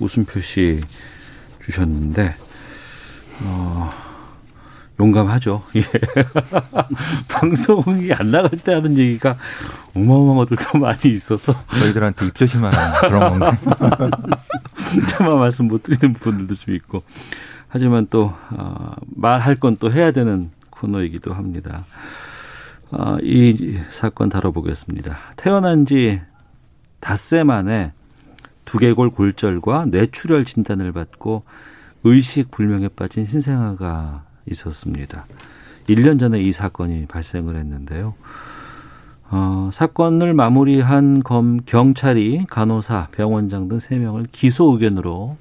[0.00, 0.80] 웃음 표시
[1.60, 2.34] 주셨는데
[3.44, 3.90] 어,
[4.98, 5.62] 용감하죠.
[5.76, 5.82] 예.
[7.28, 9.36] 방송이 안 나갈 때 하는 얘기가
[9.94, 14.10] 어마어마한 것들도 많이 있어서 저희들한테 입조심하는 그런 건가요?
[15.08, 17.02] 차마 말씀 못 드리는 부분들도 좀 있고
[17.68, 21.84] 하지만 또 어, 말할 건 또 해야 되는 코너이기도 합니다.
[22.90, 25.16] 어, 이 사건 다뤄보겠습니다.
[25.36, 26.20] 태어난 지
[26.98, 27.92] 닷새 만에
[28.64, 31.44] 두개골 골절과 뇌출혈 진단을 받고
[32.04, 35.26] 의식 불명에 빠진 신생아가 있었습니다.
[35.88, 38.14] 1년 전에 이 사건이 발생을 했는데요.
[39.30, 45.36] 어, 사건을 마무리한 검, 경찰이 간호사, 병원장 등 3명을 기소 의견으로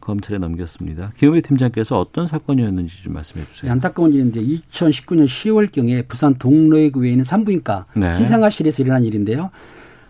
[0.00, 1.12] 검찰에 넘겼습니다.
[1.18, 3.70] 김은배 팀장께서 어떤 사건이었는지 좀 말씀해 주세요.
[3.70, 8.14] 안타까운 일인데 2019년 10월경에 부산 동로구에 있는 산부인과 네.
[8.14, 9.50] 신생아실에서 일어난 일인데요.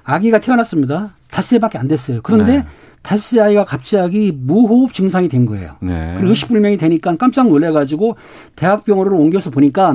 [0.05, 1.15] 아기가 태어났습니다.
[1.31, 2.21] 닷새밖에 안 됐어요.
[2.23, 2.67] 그런데 네.
[3.03, 5.77] 닷새 아이가 갑자기 무호흡 증상이 된 거예요.
[5.81, 6.15] 네.
[6.17, 8.17] 그리고 의식불명이 되니까 깜짝 놀래가지고
[8.57, 9.95] 대학병원으로 옮겨서 보니까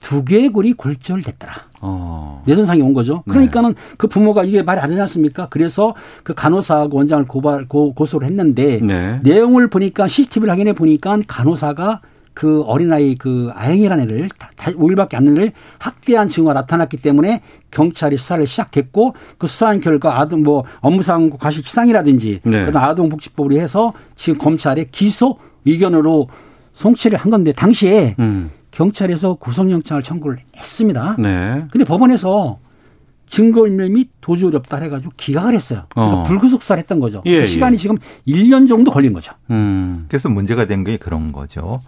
[0.00, 1.52] 두개골이 골절됐더라.
[1.80, 2.42] 어.
[2.46, 3.22] 뇌손상이 온 거죠.
[3.28, 5.48] 그러니까는 그 부모가 이게 말이 안 되지 않습니까?
[5.50, 9.20] 그래서 그 간호사하고 원장을 고발, 고, 고소를 했는데 네.
[9.22, 12.00] 내용을 보니까 CCTV를 확인해 보니까 간호사가
[12.38, 18.46] 그 어린아이 그 아영이라는 애를 5일밖에 안 되는 애를 학대한 증거가 나타났기 때문에 경찰이 수사를
[18.46, 22.64] 시작했고 그 수사한 결과 아동 뭐 업무상 과실치상이라든지 네.
[22.66, 26.28] 그다음 아동복지법으로 해서 지금 검찰에 기소 의견으로
[26.74, 28.50] 송치를 한 건데 당시에 음.
[28.70, 31.16] 경찰에서 구속영장을 청구를 했습니다.
[31.18, 31.64] 네.
[31.72, 32.60] 근데 법원에서
[33.26, 35.82] 증거인멸 및 도주 어렵다 해가지고 기각을 했어요.
[35.88, 36.22] 그러니까 어.
[36.22, 37.20] 불구속사를 했던 거죠.
[37.26, 37.78] 예, 시간이 예.
[37.78, 37.96] 지금
[38.28, 39.32] 1년 정도 걸린 거죠.
[39.50, 40.06] 음.
[40.08, 41.80] 그래서 문제가 된 게 그런 거죠.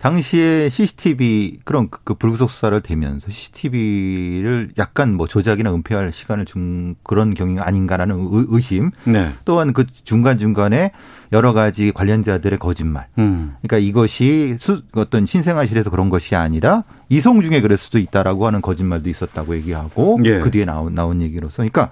[0.00, 6.94] 당시에 CCTV 그런 그- 그 불구속 수사를 되면서 CCTV를 약간 뭐 조작이나 은폐할 시간을 준
[7.02, 8.90] 그런 경위가 아닌가라는 의- 의심.
[9.04, 9.30] 네.
[9.44, 10.92] 또한 그 중간 중간에
[11.32, 13.06] 여러 가지 관련자들의 거짓말.
[13.18, 13.54] 음.
[13.60, 19.10] 그러니까 이것이 수, 어떤 신생아실에서 그런 것이 아니라 이송 중에 그럴 수도 있다라고 하는 거짓말도
[19.10, 20.38] 있었다고 얘기하고 예.
[20.40, 21.90] 그 뒤에 나온, 나온 얘기로서 그러니까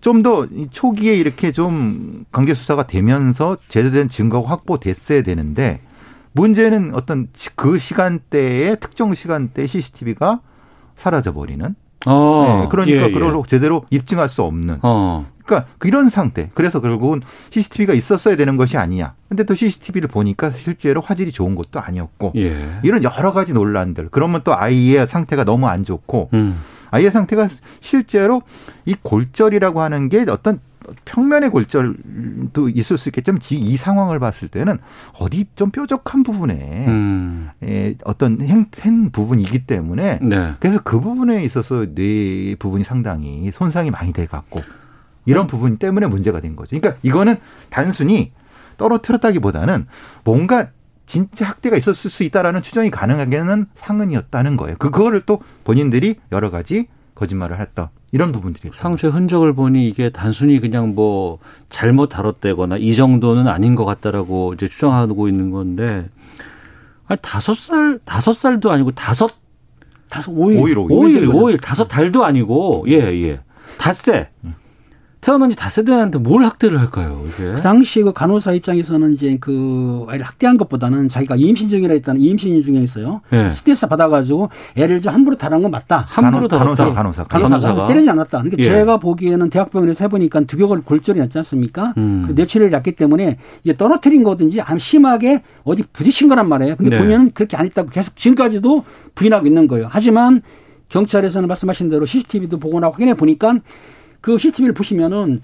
[0.00, 5.80] 좀 더 초기에 이렇게 좀 관계 수사가 되면서 제대로 된 증거가 확보됐어야 되는데
[6.38, 10.40] 문제는 어떤 지- 그 시간대에 특정 시간대 CCTV가
[10.96, 11.74] 사라져 버리는.
[12.06, 12.60] 어.
[12.62, 13.12] 네, 그러니까 예, 예.
[13.12, 14.78] 그걸 제대로 입증할 수 없는.
[14.82, 15.26] 어.
[15.44, 16.50] 그러니까 이런 상태.
[16.54, 17.20] 그래서 결국은
[17.50, 19.14] CCTV가 있었어야 되는 것이 아니냐.
[19.28, 22.32] 근데 또 CCTV를 보니까 실제로 화질이 좋은 것도 아니었고.
[22.36, 22.78] 예.
[22.84, 24.08] 이런 여러 가지 논란들.
[24.10, 26.60] 그러면 또 아이의 상태가 너무 안 좋고 음.
[26.90, 27.48] 아이의 상태가
[27.80, 28.42] 실제로
[28.86, 30.60] 이 골절이라고 하는 게 어떤
[31.04, 34.78] 평면의 골절도 있을 수 있겠지만 지- 이 상황을 봤을 때는
[35.18, 37.50] 어디 좀 뾰족한 부분에 음.
[37.62, 40.52] 에, 어떤 행, 행 부분이기 때문에 네.
[40.60, 44.62] 그래서 그 부분에 있어서 뇌 부분이 상당히 손상이 많이 돼 갖고
[45.26, 46.78] 이런 부분 때문에 문제가 된 거죠.
[46.78, 47.36] 그러니까 이거는
[47.70, 48.32] 단순히
[48.78, 49.86] 떨어뜨렸다기보다는
[50.24, 50.68] 뭔가
[51.06, 54.76] 진짜 학대가 있었을 수 있다라는 추정이 가능하게는 상흔이었다는 거예요.
[54.78, 57.90] 그- 그거를 또 본인들이 여러 가지 거짓말을 했다.
[58.10, 58.70] 이런 부분들이.
[58.72, 61.38] 상처의 흔적을 보니 이게 단순히 그냥 뭐
[61.68, 66.08] 잘못 다뤘다거나 이 정도는 아닌 것 같다라고 이제 추정하고 있는 건데
[67.06, 69.32] 아니 다섯 살 다섯 살도 아니고 다섯
[70.08, 70.58] 다섯 오일.
[70.58, 70.92] 오일, 오일.
[70.92, 73.40] 오일 오일 다섯 달도 아니고 예예.
[73.78, 74.30] 닷새
[75.28, 79.36] 태어난 지 닷새 된 애한테 뭘 학대를 할까요 이게 그 당시 그 간호사 입장에서는 이제
[79.38, 83.20] 그 아이를 학대한 것보다는 자기가 임신 중이라 했다는 임신 중에 있어요.
[83.34, 83.50] 예.
[83.50, 86.06] 스트레스 받아가지고 애를 좀 함부로 다룬 건 맞다.
[86.08, 87.58] 함부로 간호- 다뤘다 간호 사, 간호사.
[87.58, 88.38] 간호사가 때리지 않았다.
[88.40, 88.62] 그러니까 예.
[88.62, 91.92] 제가 보기에는 대학병원에서 해보니까 두개골 골절이 났지 않습니까?
[91.98, 92.24] 음.
[92.26, 96.76] 그 뇌출혈이 났기 때문에 이게 떨어뜨린 거든지 아니면 심하게 어디 부딪힌 거란 말이에요.
[96.76, 96.98] 근데 네.
[97.02, 98.82] 보면은 그렇게 안 했다고 계속 지금까지도
[99.14, 99.88] 부인하고 있는 거예요.
[99.90, 100.40] 하지만
[100.88, 103.56] 경찰에서는 말씀하신 대로 CCTV도 보거나 확인해 보니까
[104.20, 105.42] 그 CCTV를 보시면은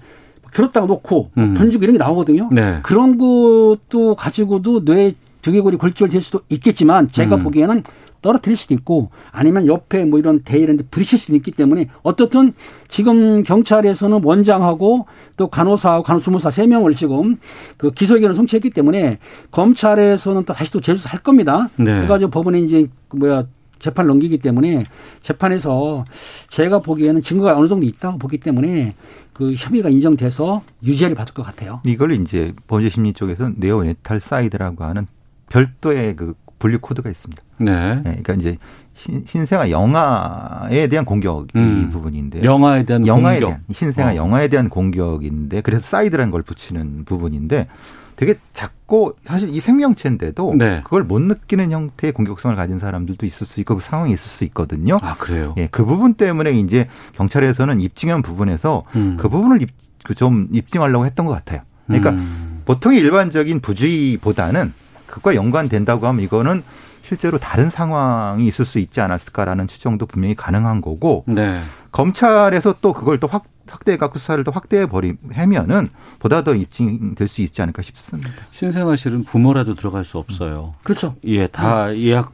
[0.51, 1.53] 들었다가 놓고 음.
[1.53, 2.49] 던지고 이런 게 나오거든요.
[2.51, 2.79] 네.
[2.83, 7.43] 그런 것도 가지고도 뇌 두개골이 골절될 수도 있겠지만 제가 음.
[7.43, 7.83] 보기에는
[8.25, 12.53] 떨어뜨릴 수도 있고 아니면 옆에 뭐 이런 대 이런 데 부딪힐 수도 있기 때문에 어떻든
[12.87, 15.05] 지금 경찰에서는 원장하고
[15.37, 17.37] 또 간호사하고 간호조무사 세 명을 지금
[17.77, 19.19] 그 기소 의견을 송치했기 때문에
[19.51, 21.69] 검찰에서는 또 다시 또 재수사 할 겁니다.
[21.75, 21.97] 네.
[21.97, 23.43] 그래가지고 법원에 이제 그 뭐야
[23.79, 24.85] 재판을 넘기기 때문에
[25.21, 26.05] 재판에서
[26.49, 28.95] 제가 보기에는 증거가 어느 정도 있다고 보기 때문에
[29.33, 31.81] 그 혐의가 인정돼서 유죄를 받을 것 같아요.
[31.83, 35.05] 이걸 이제 범죄 심리 쪽에서 neonaticide라고 하는
[35.49, 37.43] 별도의 그 분류 코드가 있습니다.
[37.59, 37.95] 네.
[37.95, 38.57] 네, 그러니까 이제
[38.93, 41.89] 신, 신생아 영아에 대한 공격 이 음.
[41.91, 44.15] 부분인데 영아에 대한 영아에 공격 대한 신생아 어.
[44.15, 47.67] 영아에 대한 공격인데 그래서 cide라는 걸 붙이는 부분인데
[48.15, 50.81] 되게 작고 사실 이 생명체인데도 네.
[50.83, 54.97] 그걸 못 느끼는 형태의 공격성을 가진 사람들도 있을 수 있고 그 상황이 있을 수 있거든요.
[55.01, 59.17] 아 그래요 예, 그 부분 때문에 이제 경찰에서는 입증한 부분에서 음.
[59.19, 59.69] 그 부분을 입,
[60.03, 61.61] 그좀 입증하려고 했던 것 같아요.
[61.87, 62.61] 그러니까 음.
[62.65, 64.73] 보통의 일반적인 부주의보다는
[65.07, 66.63] 그것과 연관된다고 하면 이거는
[67.05, 71.59] 실제로 다른 상황이 있을 수 있지 않았을까라는 추정도 분명히 가능한 거고 네.
[71.91, 75.89] 검찰에서 또 그걸 또 확, 확대해 갖고 수사를 또 확대해 버리면은
[76.19, 78.31] 보다 더 입증될 수 있지 않을까 싶습니다.
[78.51, 80.73] 신생아 실은 부모라도 들어갈 수 없어요.
[80.83, 81.15] 그렇죠.
[81.25, 82.33] 예, 다 예약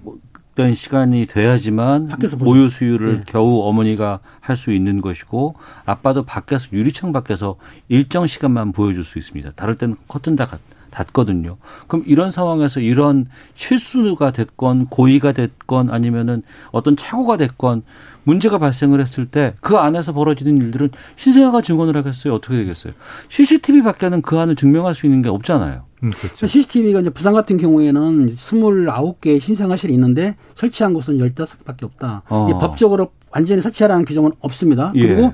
[0.56, 2.38] 제한된 시간이 돼야지만 밖에서.
[2.38, 3.24] 모유 수유를 네.
[3.26, 5.56] 겨우 어머니가 할 수 있는 것이고
[5.86, 7.56] 아빠도 밖에서 유리창 밖에서
[7.88, 9.52] 일정 시간만 보여줄 수 있습니다.
[9.56, 10.46] 다를 때는 커튼 다
[10.92, 11.58] 닫- 닫거든요.
[11.88, 13.26] 그럼 이런 상황에서 이런
[13.56, 17.84] 실수가 됐건 고의가 됐건 아니면은 어떤 착오가 됐건
[18.24, 22.36] 문제가 발생을 했을 때 그 안에서 벌어지는 일들은 신생아가 증언을 하겠어요?
[22.36, 22.94] 어떻게 되겠어요?
[23.30, 25.84] CCTV 밖에는 그 안을 증명할 수 있는 게 없잖아요.
[26.04, 26.46] 음, 그렇죠.
[26.48, 32.24] CCTV가 이제 부산 같은 경우에는 29개 신생아실이 있는데 설치한 곳은 15개밖에 없다.
[32.30, 32.60] 어.
[32.60, 34.92] 법적으로 완전히 설치하라는 규정은 없습니다.
[34.96, 35.02] 예.
[35.08, 35.34] 그리고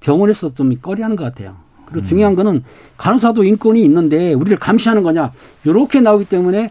[0.00, 1.56] 병원에서 좀 꺼리하는 것 같아요.
[1.92, 1.94] 음.
[1.94, 2.64] 그리고 중요한 거는
[2.96, 5.30] 간호사도 인권이 있는데 우리를 감시하는 거냐.
[5.64, 6.70] 이렇게 나오기 때문에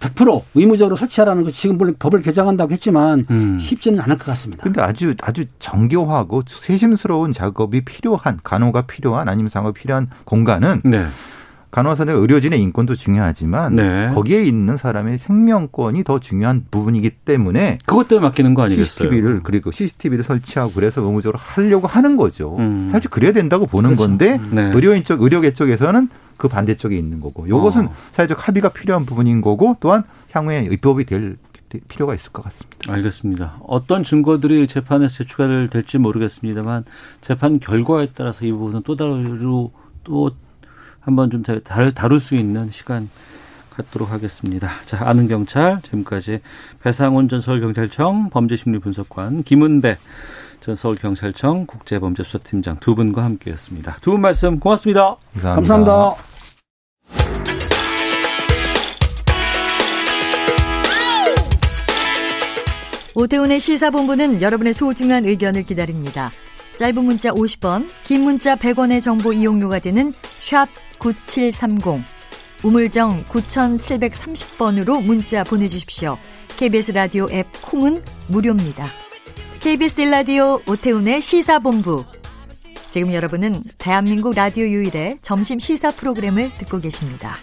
[0.00, 3.58] 100% 의무적으로 설치하라는 거 지금 물론 법을 개정한다고 했지만 음.
[3.60, 4.62] 쉽지는 않을 것 같습니다.
[4.62, 11.06] 근데 아주 아주 정교하고 세심스러운 작업이 필요한 간호가 필요한 아니면 상업이 필요한 공간은 네.
[11.70, 14.08] 간호사들 의료진의 인권도 중요하지만 네.
[14.12, 18.84] 거기에 있는 사람의 생명권이 더 중요한 부분이기 때문에 그것 때문에 맡기는 거 아니겠어요?
[18.86, 22.56] CCTV를 그리고 CCTV를 설치하고 그래서 의무적으로 하려고 하는 거죠.
[22.58, 22.88] 음.
[22.90, 24.08] 사실 그래야 된다고 보는 그렇죠.
[24.08, 24.70] 건데 네.
[24.74, 27.94] 의료인 쪽 의료계 쪽에서는 그 반대쪽에 있는 거고 이것은 어.
[28.12, 31.36] 사회적 합의가 필요한 부분인 거고 또한 향후에 입법이 될
[31.86, 32.92] 필요가 있을 것 같습니다.
[32.92, 33.58] 알겠습니다.
[33.62, 36.84] 어떤 증거들이 재판에서 제출가 될지 모르겠습니다만
[37.20, 39.70] 재판 결과에 따라서 이 부분은 또 다르로
[40.02, 40.32] 또
[41.10, 43.10] 한번 좀 다룰, 다룰 수 있는 시간
[43.70, 44.70] 갖도록 하겠습니다.
[44.84, 46.40] 자, 아는 경찰 지금까지
[46.82, 49.96] 배상훈 전 서울경찰청 범죄심리분석관 김은배
[50.60, 53.96] 전 서울경찰청 국제범죄수사팀장 두 분과 함께했습니다.
[54.00, 55.16] 두 분 말씀 고맙습니다.
[55.32, 55.74] 감사합니다.
[55.74, 56.30] 감사합니다.
[63.14, 66.30] 오태훈의 시사본부는 여러분의 소중한 의견을 기다립니다.
[66.76, 70.68] 짧은 문자 50원, 긴 문자 100원의 정보 이용료가 되는 샵
[71.00, 72.04] 9730,
[72.62, 76.16] 우물정 9730번으로 문자 보내주십시오.
[76.56, 78.86] KBS 라디오 앱 콩은 무료입니다.
[79.60, 82.04] KBS 라디오 오태훈의 시사본부.
[82.88, 87.36] 지금 여러분은 대한민국 라디오 유일의 점심 시사 프로그램을 듣고 계십니다.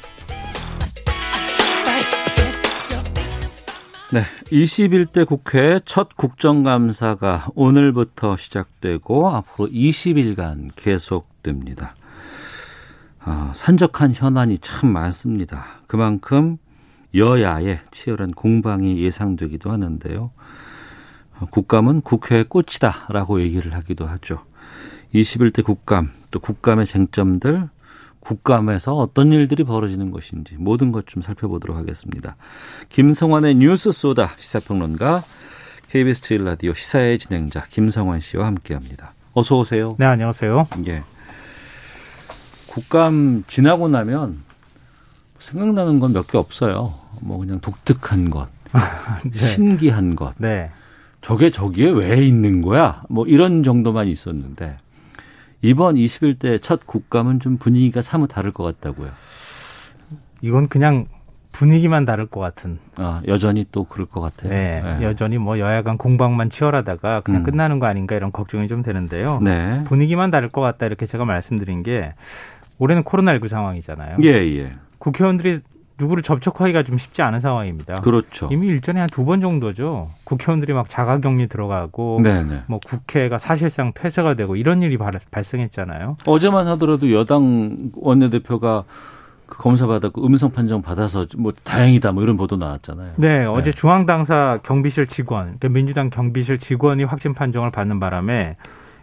[4.13, 4.21] 네.
[4.51, 11.93] 21대 국회 첫 국정감사가 오늘부터 시작되고 앞으로 20일간 계속됩니다.
[13.29, 15.65] 아, 산적한 현안이 참 많습니다.
[15.87, 16.57] 그만큼
[17.13, 20.31] 여야의 치열한 공방이 예상되기도 하는데요.
[21.51, 24.43] 국감은 국회의 꽃이다라고 얘기를 하기도 하죠.
[25.13, 27.67] 21대 국감, 또 국감의 쟁점들,
[28.21, 32.37] 국감에서 어떤 일들이 벌어지는 것인지 모든 것 좀 살펴보도록 하겠습니다.
[32.89, 35.23] 김성환의 뉴스 소다 시사평론가
[35.89, 39.11] KBS 제일 라디오 시사의 진행자 김성환 씨와 함께합니다.
[39.33, 39.95] 어서 오세요.
[39.99, 40.67] 네, 안녕하세요.
[40.87, 41.03] 예.
[42.81, 44.39] 국감 지나고 나면
[45.39, 46.93] 생각나는 건 몇 개 없어요.
[47.21, 48.47] 뭐 그냥 독특한 것,
[49.31, 49.37] 네.
[49.39, 50.33] 신기한 것.
[50.37, 50.71] 네.
[51.21, 53.01] 저게 저기에 왜 있는 거야?
[53.09, 54.77] 뭐 이런 정도만 있었는데
[55.61, 59.09] 이번 21대 첫 국감은 좀 분위기가 사뭇 다를 것 같다고요.
[60.41, 61.07] 이건 그냥
[61.51, 62.77] 분위기만 다를 것 같은.
[62.97, 64.51] 아, 여전히 또 그럴 것 같아요.
[64.51, 64.81] 네.
[64.99, 65.03] 네.
[65.03, 67.43] 여전히 뭐 여야 간 공방만 치열하다가 그냥 음.
[67.43, 69.39] 끝나는 거 아닌가 이런 걱정이 좀 되는데요.
[69.41, 69.83] 네.
[69.85, 72.13] 분위기만 다를 것 같다 이렇게 제가 말씀드린 게
[72.79, 74.17] 올해는 코로나19 상황이잖아요.
[74.23, 74.73] 예, 예.
[74.99, 75.59] 국회의원들이
[75.99, 77.95] 누구를 접촉하기가 좀 쉽지 않은 상황입니다.
[77.95, 78.49] 그렇죠.
[78.51, 80.09] 이미 일전에 한 두 번 정도죠.
[80.25, 82.61] 국회의원들이 막 자가격리 들어가고 네, 네.
[82.67, 86.17] 뭐 국회가 사실상 폐쇄가 되고 이런 일이 발- 발생했잖아요.
[86.27, 88.83] 어제만 하더라도 여당 원내대표가
[89.47, 93.13] 그 검사 받았고 음성 판정 받아서 뭐 다행이다 뭐 이런 보도 나왔잖아요.
[93.17, 98.57] 네, 어제 중앙당사 경비실 직원, 그러니까 민주당 경비실 직원이 확진 판정을 받는 바람에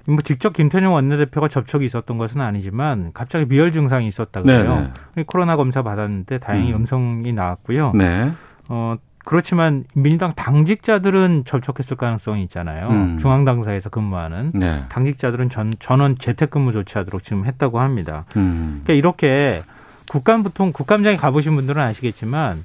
[0.07, 4.93] 뭐 직접 김태년 원내대표가 접촉이 있었던 것은 아니지만 갑자기 미열 증상이 있었다 그래요.
[5.27, 6.81] 코로나 검사 받았는데 다행히 음.
[6.81, 6.85] 음.
[6.85, 7.93] 성이 나왔고요.
[7.95, 8.31] 네.
[8.69, 12.89] 어 그렇지만 민주당 당직자들은 접촉했을 가능성이 있잖아요.
[12.89, 13.19] 음.
[13.19, 14.85] 중앙당사에서 근무하는 네.
[14.91, 18.27] 당직자들은 전 전원 재택근무 조치하도록 지금 했다고 합니다.
[18.37, 18.83] 음.
[18.85, 19.63] 그러니까 이렇게
[20.11, 22.65] 국감 보통 국감장에 가보신 분들은 아시겠지만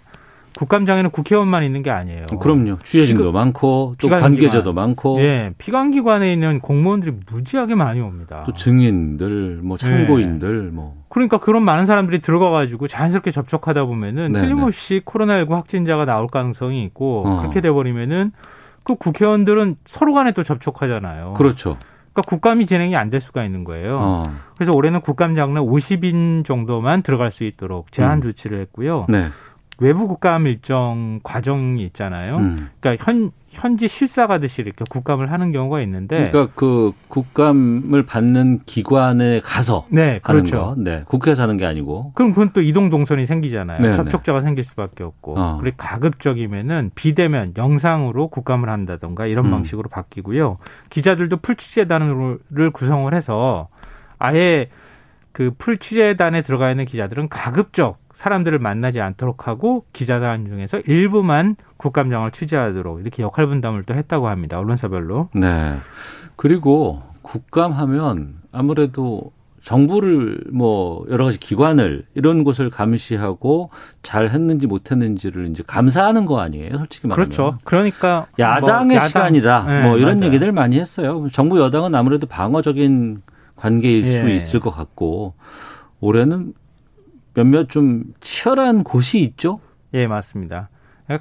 [0.60, 2.26] 국감장에는 국회의원만 있는 게 아니에요.
[2.26, 2.80] 그럼요.
[2.84, 4.22] 취재진도 많고 또 피감기관.
[4.22, 8.44] 관계자도 많고 예, 피감기관에 있는 공무원들이 무지하게 많이 옵니다.
[8.46, 15.02] 또 증인들 뭐 참고인들 뭐 그러니까 그런 많은 사람들이 들어가가지고 자연스럽게 접촉하다 보면은 네, 틀림없이
[15.06, 17.38] 코로나19 확진자가 나올 가능성이 있고 어.
[17.40, 18.34] 그렇게 돼버리면은
[18.84, 21.36] 그 국회의원들은 서로 간에 또 접촉하잖아요.
[21.38, 21.78] 그렇죠.
[22.12, 23.98] 그러니까 국감이 진행이 안 될 수가 있는 거예요.
[24.02, 24.24] 어.
[24.56, 28.22] 그래서 올해는 국감장 내 50인 정도만 들어갈 수 있도록 제한 음.
[28.22, 29.06] 조치를 했고요.
[29.08, 29.28] 네.
[29.82, 32.38] 외부 국감 일정 과정이 있잖아요.
[32.38, 32.70] 음.
[32.80, 39.88] 그러니까 현 현지 실사가듯이 이렇게 국감을 하는 경우가 있는데 그러니까 그 국감을 받는 기관에 가서
[39.90, 40.58] 네, 그렇죠.
[40.58, 40.76] 거.
[40.78, 41.04] 네.
[41.08, 42.12] 국회에서 하는 게 아니고.
[42.14, 43.82] 그럼 그건 또 이동 동선이 생기잖아요.
[43.82, 43.96] 네네.
[43.96, 45.40] 접촉자가 생길 수밖에 없고.
[45.40, 45.58] 어.
[45.60, 49.52] 그리고 가급적이면은 비대면 영상으로 국감을 한다던가 이런 음.
[49.52, 50.60] 방식으로 바뀌고요.
[50.92, 52.40] 기자들도 풀취재단을
[52.72, 53.70] 구성을 해서
[54.20, 54.70] 아예
[55.32, 63.00] 그 풀취재단에 들어가 있는 기자들은 가급적 사람들을 만나지 않도록 하고 기자단 중에서 일부만 국감장을 취재하도록
[63.00, 64.60] 이렇게 역할 분담을 또 했다고 합니다.
[64.60, 65.30] 언론사별로.
[65.34, 65.78] 네.
[66.36, 69.32] 그리고 국감하면 아무래도
[69.64, 73.70] 정부를 뭐 여러 가지 기관을 이런 곳을 감시하고
[74.04, 77.26] 잘 했는지 못 했는지를 이제 감사하는 거 아니에요, 솔직히 말하면.
[77.30, 77.58] 그렇죠.
[77.64, 79.64] 그러니까 야당의 뭐 야당- 시간이다.
[79.66, 80.28] 네, 뭐 이런 맞아요.
[80.28, 81.26] 얘기들 많이 했어요.
[81.32, 83.22] 정부 여당은 아무래도 방어적인
[83.56, 84.36] 관계일 수 예.
[84.36, 85.36] 있을 것 같고
[86.02, 86.54] 올해는
[87.34, 89.60] 몇몇 좀 치열한 곳이 있죠.
[89.94, 90.70] 예, 맞습니다.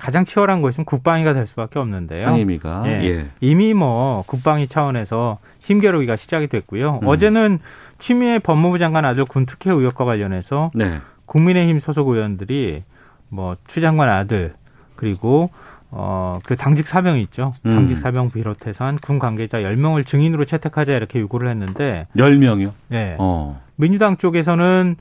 [0.01, 2.19] 가장 치열한 것은 국방위가 될 수밖에 없는데요.
[2.19, 2.83] 상임위가.
[2.87, 2.91] 예.
[3.05, 3.27] 예.
[3.41, 7.01] 이미 뭐 국방위 차원에서 힘겨루기가 시작이 됐고요.
[7.03, 7.09] 음.
[7.09, 7.59] 어제는
[7.97, 10.99] 추미애 법무부 장관 아들 군특혜 의혹과 관련해서 네.
[11.25, 12.83] 국민의힘 소속 의원들이
[13.31, 14.55] 뭐 추 장관 아들
[14.95, 15.49] 그리고
[15.91, 17.55] 어 그 당직 사병 있죠.
[17.65, 17.73] 음.
[17.75, 22.73] 당직 사병 비롯해서 한 군 관계자 10명을 증인으로 채택하자 이렇게 요구를 했는데 10명이요?
[22.93, 23.17] 예.
[23.19, 23.63] 어.
[23.77, 24.97] 민주당 쪽에서는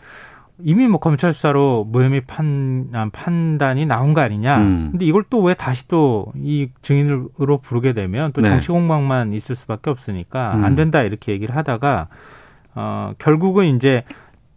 [0.63, 4.57] 이미 뭐 검찰 수사로 무혐의 판, 아, 판단이 나온 거 아니냐.
[4.57, 4.87] 음.
[4.91, 8.49] 근데 이걸 또 왜 다시 또 이 증인으로 부르게 되면 또 네.
[8.49, 10.65] 정치 공방만 있을 수밖에 없으니까 음.
[10.65, 12.07] 안 된다 이렇게 얘기를 하다가
[12.75, 14.03] 어 결국은 이제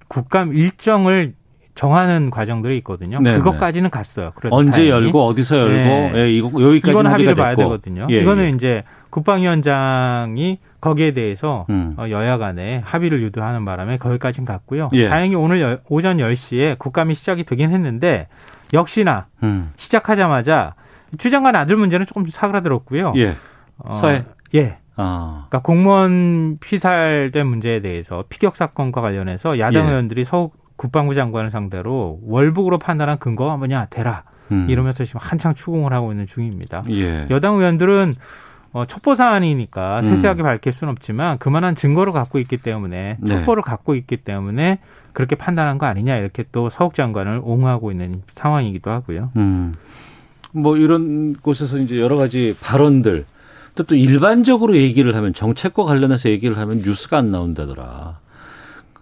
[0.09, 1.35] 국감 일정을
[1.75, 3.21] 정하는 과정들이 있거든요.
[3.21, 4.33] 네, 그것까지는 갔어요.
[4.51, 4.91] 언제 다행히.
[4.91, 6.13] 열고 어디서 열고 네.
[6.17, 7.63] 예, 이거 여기까지 이건 합의를 합의가 봐야 됐고.
[7.77, 8.07] 되거든요.
[8.11, 8.49] 예, 이거는 예.
[8.51, 11.95] 이제 국방위원장이 거기에 대해서 음.
[11.99, 14.89] 어, 여야 간에 합의를 유도하는 바람에 거기까지는 갔고요.
[14.93, 15.09] 예.
[15.09, 18.29] 다행히 오늘 여- 오전 10시에 국감이 시작이 되긴 했는데
[18.73, 19.73] 역시나 음.
[19.77, 20.75] 시작하자마자
[21.19, 23.13] 추장관 아들 문제는 조금 사그라들었고요.
[23.17, 23.37] 예.
[23.79, 24.25] 어, 서해.
[24.55, 24.79] 예.
[24.97, 25.47] 아.
[25.49, 29.89] 그러니까 공무원 피살된 문제에 대해서 피격 사건과 관련해서 야당 예.
[29.89, 34.23] 의원들이 서욱 국방부 장관을 상대로 월북으로 판단한 근거가 뭐냐 대라
[34.53, 34.67] 음.
[34.69, 36.83] 이러면서 지금 한창 추궁을 하고 있는 중입니다.
[36.91, 37.27] 예.
[37.31, 38.15] 여당 의원들은
[38.73, 40.03] 어, 첩보 사안이니까 음.
[40.03, 43.27] 세세하게 밝힐 수는 없지만 그만한 증거를 갖고 있기 때문에 네.
[43.27, 44.79] 첩보를 갖고 있기 때문에
[45.13, 49.31] 그렇게 판단한 거 아니냐 이렇게 또 서욱 장관을 옹호하고 있는 상황이기도 하고요.
[49.37, 49.75] 음.
[50.53, 53.25] 뭐 이런 곳에서 이제 여러 가지 발언들
[53.75, 58.19] 또, 또 일반적으로 얘기를 하면 정책과 관련해서 얘기를 하면 뉴스가 안 나온다더라.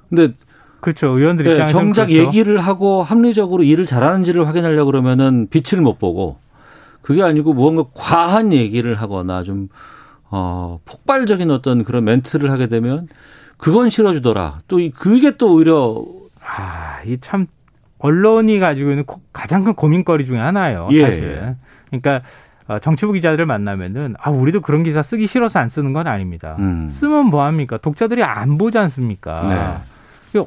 [0.08, 0.34] 근데
[0.80, 1.08] 그렇죠.
[1.08, 2.26] 의원들 예, 입장에서는 정작 그렇죠.
[2.26, 6.38] 얘기를 하고 합리적으로 일을 잘하는지를 확인하려고 그러면은 빛을 못 보고
[7.08, 9.70] 그게 아니고 무언가 과한 얘기를 하거나 좀
[10.30, 13.08] 어, 폭발적인 어떤 그런 멘트를 하게 되면
[13.56, 14.58] 그건 실어주더라.
[14.68, 16.04] 또 이- 그게 또 오히려
[16.44, 17.46] 아, 이 참
[17.98, 20.90] 언론이 가지고 있는 고- 가장 큰 고민거리 중에 하나예요.
[20.92, 21.02] 예.
[21.02, 21.56] 사실.
[21.86, 22.20] 그러니까
[22.66, 26.56] 어, 정치부 기자들을 만나면은 아 우리도 그런 기사 쓰기 싫어서 안 쓰는 건 아닙니다.
[26.58, 26.88] 음.
[26.90, 27.78] 쓰면 뭐 합니까?
[27.78, 29.48] 독자들이 안 보지 않습니까?
[29.48, 29.97] 네.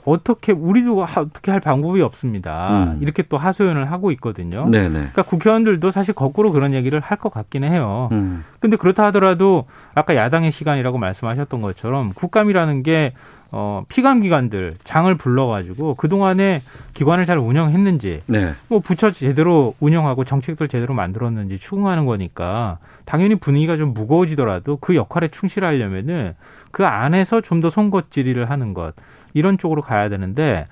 [0.06, 2.94] 어떻게 우리도 하- 어떻게 할 방법이 없습니다.
[2.94, 2.98] 음.
[3.02, 4.68] 이렇게 또 하소연을 하고 있거든요.
[4.70, 4.90] 네네.
[4.90, 8.10] 그러니까 국회의원들도 사실 거꾸로 그런 얘기를 할 것 같기는 해요.
[8.12, 8.44] 음.
[8.60, 9.66] 근데 그렇다 하더라도
[9.96, 13.14] 아까 야당의 시간이라고 말씀하셨던 것처럼 국감이라는 게
[13.54, 16.62] 어, 피감 기관들 장을 불러가지고 그 동안에
[16.94, 18.52] 기관을 잘 운영했는지 네.
[18.70, 25.28] 뭐 부처 제대로 운영하고 정책들 제대로 만들었는지 추궁하는 거니까 당연히 분위기가 좀 무거워지더라도 그 역할에
[25.28, 26.34] 충실하려면은
[26.72, 28.94] 그 안에서 좀 더 송곳질을 하는 것
[29.34, 30.66] 이런 쪽으로 가야 되는데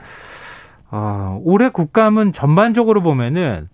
[0.92, 3.70] 어, 올해 국감은 전반적으로 보면은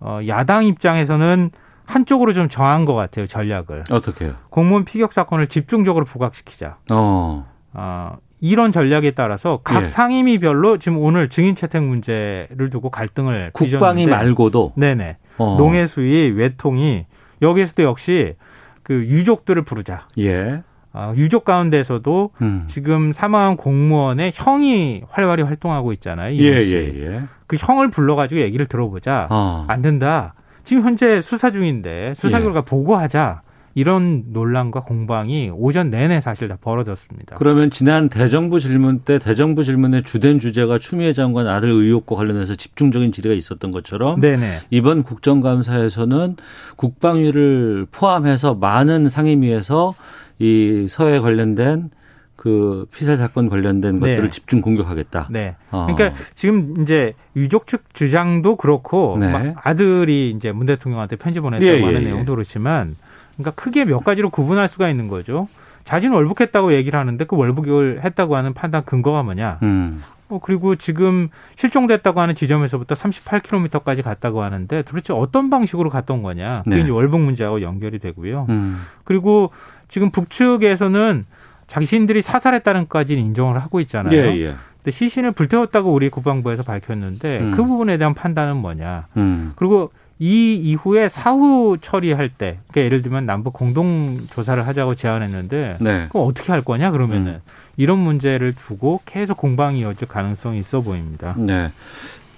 [0.00, 1.50] 어, 야당 입장에서는
[1.86, 4.34] 한쪽으로 좀 정한 것 같아요 전략을 어떻게요?
[4.50, 6.78] 공무원 피격 사건을 집중적으로 부각시키자.
[6.90, 7.46] 어.
[7.74, 9.84] 어, 이런 전략에 따라서 각 예.
[9.86, 15.56] 상임위별로 지금 오늘 증인 채택 문제를 두고 갈등을 국방위 말고도 네네 어.
[15.58, 17.06] 농해수위 외통이
[17.42, 18.34] 여기에서도 역시
[18.82, 20.08] 그 유족들을 부르자.
[20.18, 20.62] 예.
[20.94, 22.64] 어, 유족 가운데서도 음.
[22.68, 26.36] 지금 사망한 공무원의 형이 활발히 활동하고 있잖아요.
[26.36, 26.72] 예, 씨.
[26.72, 27.22] 예, 예.
[27.48, 29.26] 그 형을 불러가지고 얘기를 들어보자.
[29.28, 29.64] 어.
[29.68, 30.34] 안 된다.
[30.62, 32.42] 지금 현재 수사 중인데 수사 예.
[32.42, 33.42] 결과 보고하자.
[33.74, 37.36] 이런 논란과 공방이 오전 내내 사실 다 벌어졌습니다.
[37.36, 43.10] 그러면 지난 대정부 질문 때 대정부 질문의 주된 주제가 추미애 장관 아들 의혹과 관련해서 집중적인
[43.10, 44.60] 질의가 있었던 것처럼 네네.
[44.70, 46.36] 이번 국정감사에서는
[46.76, 49.94] 국방위를 포함해서 많은 상임위에서
[50.38, 51.90] 이 서해 관련된
[52.36, 54.00] 그 피살 사건 관련된 네.
[54.00, 55.28] 것들을 집중 공격하겠다.
[55.30, 55.56] 네.
[55.70, 55.86] 어.
[55.88, 59.32] 그러니까 지금 이제 유족 측 주장도 그렇고 네.
[59.32, 62.04] 막 아들이 이제 문 대통령한테 편지 보냈다고 예, 예, 하는 예.
[62.04, 62.96] 내용도 그렇지만
[63.36, 65.48] 그러니까 크게 몇 가지로 구분할 수가 있는 거죠.
[65.84, 69.58] 자신은 월북했다고 얘기를 하는데 그 월북을 했다고 하는 판단 근거가 뭐냐?
[69.62, 70.02] 음.
[70.28, 76.62] 어, 그리고 지금 실종됐다고 하는 지점에서부터 38km까지 갔다고 하는데 도대체 어떤 방식으로 갔던 거냐.
[76.64, 76.82] 그게 네.
[76.82, 78.46] 이제 월북 문제하고 연결이 되고요.
[78.48, 78.82] 음.
[79.04, 79.50] 그리고
[79.88, 81.26] 지금 북측에서는
[81.66, 84.14] 자신들이 사살했다는 까지는 인정을 하고 있잖아요.
[84.14, 84.54] 예, 예.
[84.76, 87.50] 근데 시신을 불태웠다고 우리 국방부에서 밝혔는데 음.
[87.52, 89.06] 그 부분에 대한 판단은 뭐냐.
[89.16, 89.52] 음.
[89.56, 89.90] 그리고
[90.24, 96.06] 이 이후에 사후 처리할 때, 그러니까 예를 들면 남북 공동 조사를 하자고 제안했는데, 네.
[96.08, 97.40] 그럼 어떻게 할 거냐 그러면은 음.
[97.76, 101.34] 이런 문제를 두고 계속 공방이 이어질 가능성이 있어 보입니다.
[101.36, 101.70] 네.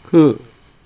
[0.02, 0.36] 그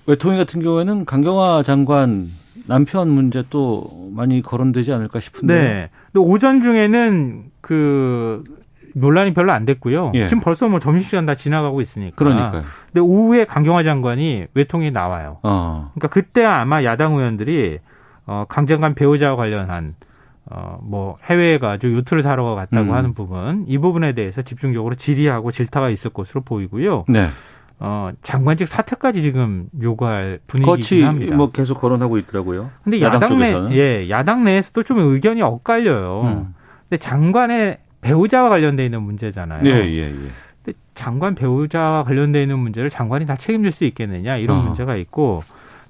[0.05, 2.27] 외통위 같은 경우에는 강경화 장관
[2.67, 5.53] 남편 문제 또 많이 거론되지 않을까 싶은데.
[5.55, 5.89] 네.
[6.13, 8.43] 근데 오전 중에는 그
[8.95, 10.11] 논란이 별로 안 됐고요.
[10.15, 10.27] 예.
[10.27, 12.15] 지금 벌써 뭐 점심시간 다 지나가고 있으니까.
[12.15, 12.63] 그러니까요.
[12.87, 15.37] 근데 오후에 강경화 장관이 외통위에 나와요.
[15.43, 15.91] 어.
[15.93, 17.79] 그러니까 그때 아마 야당 의원들이
[18.25, 19.95] 어, 강 장관 배우자와 관련한
[20.45, 22.95] 어, 뭐 해외에 가지고 요트를 사러 갔다고 음.
[22.95, 27.05] 하는 부분 이 부분에 대해서 집중적으로 질의하고 질타가 있을 것으로 보이고요.
[27.07, 27.27] 네.
[27.83, 31.35] 어, 장관직 사퇴까지 지금 요구할 분위기긴 거치 합니다.
[31.35, 32.69] 뭐 계속 거론하고 있더라고요.
[32.83, 33.75] 근데 야당 야당, 내.
[33.75, 36.21] 예, 야당 내에서도 좀 의견이 엇갈려요.
[36.23, 36.55] 음.
[36.87, 39.65] 근데 장관의 배우자와 관련돼 있는 문제잖아요.
[39.65, 40.15] 예, 예, 예.
[40.63, 44.63] 근데 장관 배우자와 관련돼 있는 문제를 장관이 다 책임질 수 있겠느냐 이런 어.
[44.63, 45.41] 문제가 있고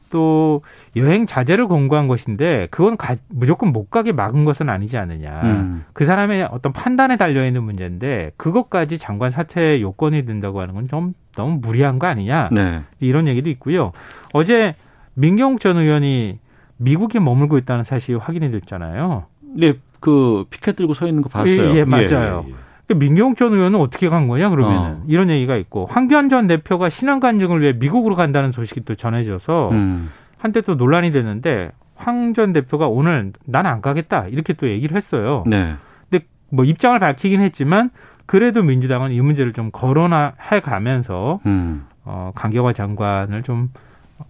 [0.09, 0.62] 또
[0.97, 5.41] 여행 자제를 공고한 것인데 그건 가- 무조건 못 가게 막은 것은 아니지 않느냐.
[5.43, 5.86] 음.
[5.93, 11.14] 그 사람의 어떤 판단에 달려 있는 문제인데 그것까지 장관 사퇴 요건이 된다고 하는 건 좀
[11.38, 12.49] 너무 무리한 거 아니냐.
[12.51, 12.82] 네.
[12.99, 13.93] 이런 얘기도 있고요.
[14.34, 14.76] 어제
[15.14, 16.39] 민경욱 전 의원이
[16.76, 19.26] 미국에 머물고 있다는 사실이 확인이 됐잖아요.
[19.55, 21.74] 네, 그 피켓 들고 서 있는 거 봤어요.
[21.74, 22.45] 예, 예, 맞아요.
[22.88, 25.04] 그 민경욱 전 의원은 어떻게 간 거냐 그러면은 어.
[25.08, 30.10] 이런 얘기가 있고 황교안 전 대표가 신안 간증을 위해 미국으로 간다는 소식이 또 전해져서 음.
[30.38, 35.43] 한때 또 논란이 됐는데 황 전 대표가 오늘 난 안 가겠다 이렇게 또 얘기를 했어요.
[35.47, 35.76] 네.
[36.10, 37.91] 근데 뭐 입장을 밝히긴 했지만
[38.26, 41.86] 그래도 민주당은 이 문제를 좀 거론해 가면서 음.
[42.04, 43.70] 어, 강경화 장관을 좀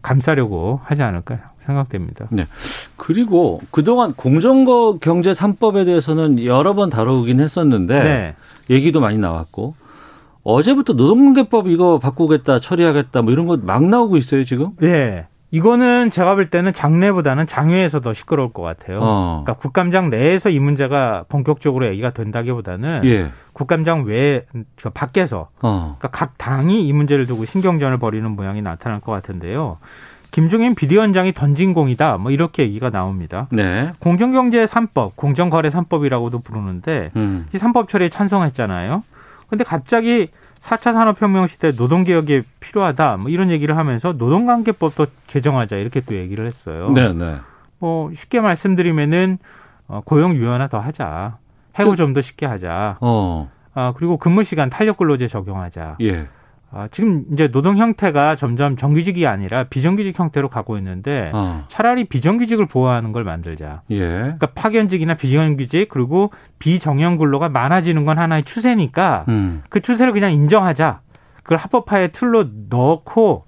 [0.01, 2.27] 감싸려고 하지 않을까 생각됩니다.
[2.29, 2.47] 네.
[2.97, 8.35] 그리고 그동안 공정거 경제 3법에 대해서는 여러 번 다루긴 했었는데 네.
[8.69, 9.73] 얘기도 많이 나왔고
[10.43, 14.69] 어제부터 노동관계법 이거 바꾸겠다 처리하겠다 뭐 이런 거 막 나오고 있어요 지금.
[14.79, 15.25] 네.
[15.53, 18.99] 이거는 제가 볼 때는 장내보다는 장외에서 더 시끄러울 것 같아요.
[19.01, 19.41] 어.
[19.43, 23.31] 그러니까 국감장 내에서 이 문제가 본격적으로 얘기가 된다기보다는 예.
[23.51, 25.95] 국감장 외그 밖에서 어.
[25.99, 29.77] 그러니까 각 당이 이 문제를 두고 신경전을 벌이는 모양이 나타날 것 같은데요.
[30.31, 32.17] 김종인 비대위원장이 던진 공이다.
[32.17, 33.47] 뭐 이렇게 얘기가 나옵니다.
[33.51, 33.91] 네.
[33.99, 37.47] 공정경제 3법, 공정거래 3법이라고도 부르는데 음.
[37.53, 39.03] 이 3법 처리에 찬성했잖아요.
[39.49, 40.29] 근데 갑자기
[40.59, 43.17] 4차 산업혁명 시대 노동개혁이 필요하다.
[43.17, 45.75] 뭐 이런 얘기를 하면서 노동관계법도 개정하자.
[45.77, 46.91] 이렇게 또 얘기를 했어요.
[46.91, 47.37] 네, 네.
[47.79, 49.37] 뭐 쉽게 말씀드리면은
[49.87, 51.37] 어, 고용 유연화 더 하자.
[51.79, 52.97] 해고 좀 더 쉽게 하자.
[53.01, 53.49] 어.
[53.73, 55.97] 아, 그리고 근무 시간 탄력 근로제 적용하자.
[56.01, 56.27] 예.
[56.73, 61.65] 아, 지금 이제 노동 형태가 점점 정규직이 아니라 비정규직 형태로 가고 있는데 어.
[61.67, 63.81] 차라리 비정규직을 보호하는 걸 만들자.
[63.91, 63.99] 예.
[63.99, 69.63] 그러니까 파견직이나 비정규직 그리고 비정형 근로가 많아지는 건 하나의 추세니까 음.
[69.69, 71.01] 그 추세를 그냥 인정하자.
[71.43, 73.45] 그걸 합법화의 틀로 넣고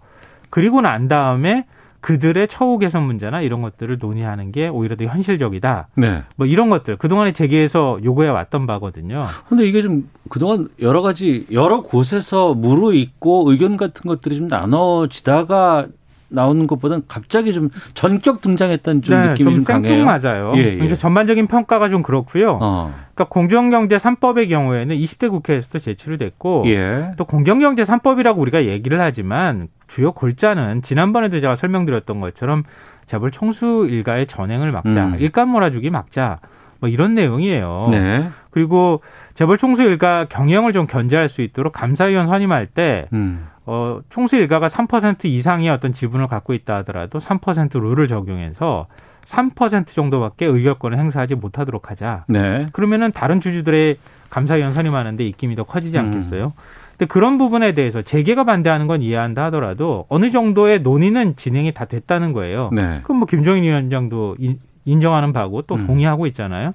[0.49, 1.65] 그리고 난 다음에
[2.03, 5.87] 그들의 처우 개선 문제나 이런 것들을 논의하는 게 오히려 더 현실적이다.
[5.95, 6.23] 네.
[6.35, 9.23] 뭐 이런 것들 그동안에 제기해서 요구해 왔던 바거든요.
[9.47, 15.87] 근데 이게 좀 그동안 여러 가지 여러 곳에서 무르익고 의견 같은 것들이 좀 나눠지다가
[16.33, 19.89] 나오는 것보다는 갑자기 좀 전격 등장했다는 좀 느낌이 좀, 강해요.
[19.89, 20.53] 생뚱맞아요.
[20.55, 20.71] 예, 예.
[20.73, 22.57] 그러니까 전반적인 평가가 좀 그렇고요.
[22.61, 22.93] 어.
[23.13, 27.11] 그러니까 공정경제 3법의 경우에는 20대 국회에서도 제출이 됐고 예.
[27.17, 32.63] 또 공정경제 3법이라고 우리가 얘기를 하지만 주요 골자는 지난번에도 제가 설명드렸던 것처럼
[33.05, 35.15] 재벌 총수 일가의 전행을 막자, 음.
[35.19, 36.39] 일감 몰아주기 막자,
[36.79, 37.89] 뭐 이런 내용이에요.
[37.91, 38.29] 네.
[38.49, 39.01] 그리고
[39.33, 43.47] 재벌 총수 일가 경영을 좀 견제할 수 있도록 감사위원 선임할 때 음.
[43.65, 48.87] 어, 총수 일가가 3% 이상의 어떤 지분을 갖고 있다 하더라도 3% 룰을 적용해서
[49.25, 52.25] 3% 정도밖에 의결권을 행사하지 못하도록 하자.
[52.27, 52.67] 네.
[52.73, 53.97] 그러면은 다른 주주들의
[54.29, 56.05] 감사위원 선임하는데 입김이 더 커지지 음.
[56.05, 56.53] 않겠어요?
[56.91, 62.33] 근데 그런 부분에 대해서 재계가 반대하는 건 이해한다 하더라도 어느 정도의 논의는 진행이 다 됐다는
[62.33, 62.69] 거예요.
[62.73, 62.99] 네.
[63.03, 65.87] 그럼 뭐 김종인 위원장도 인, 인정하는 바고 또 음.
[65.87, 66.73] 동의하고 있잖아요.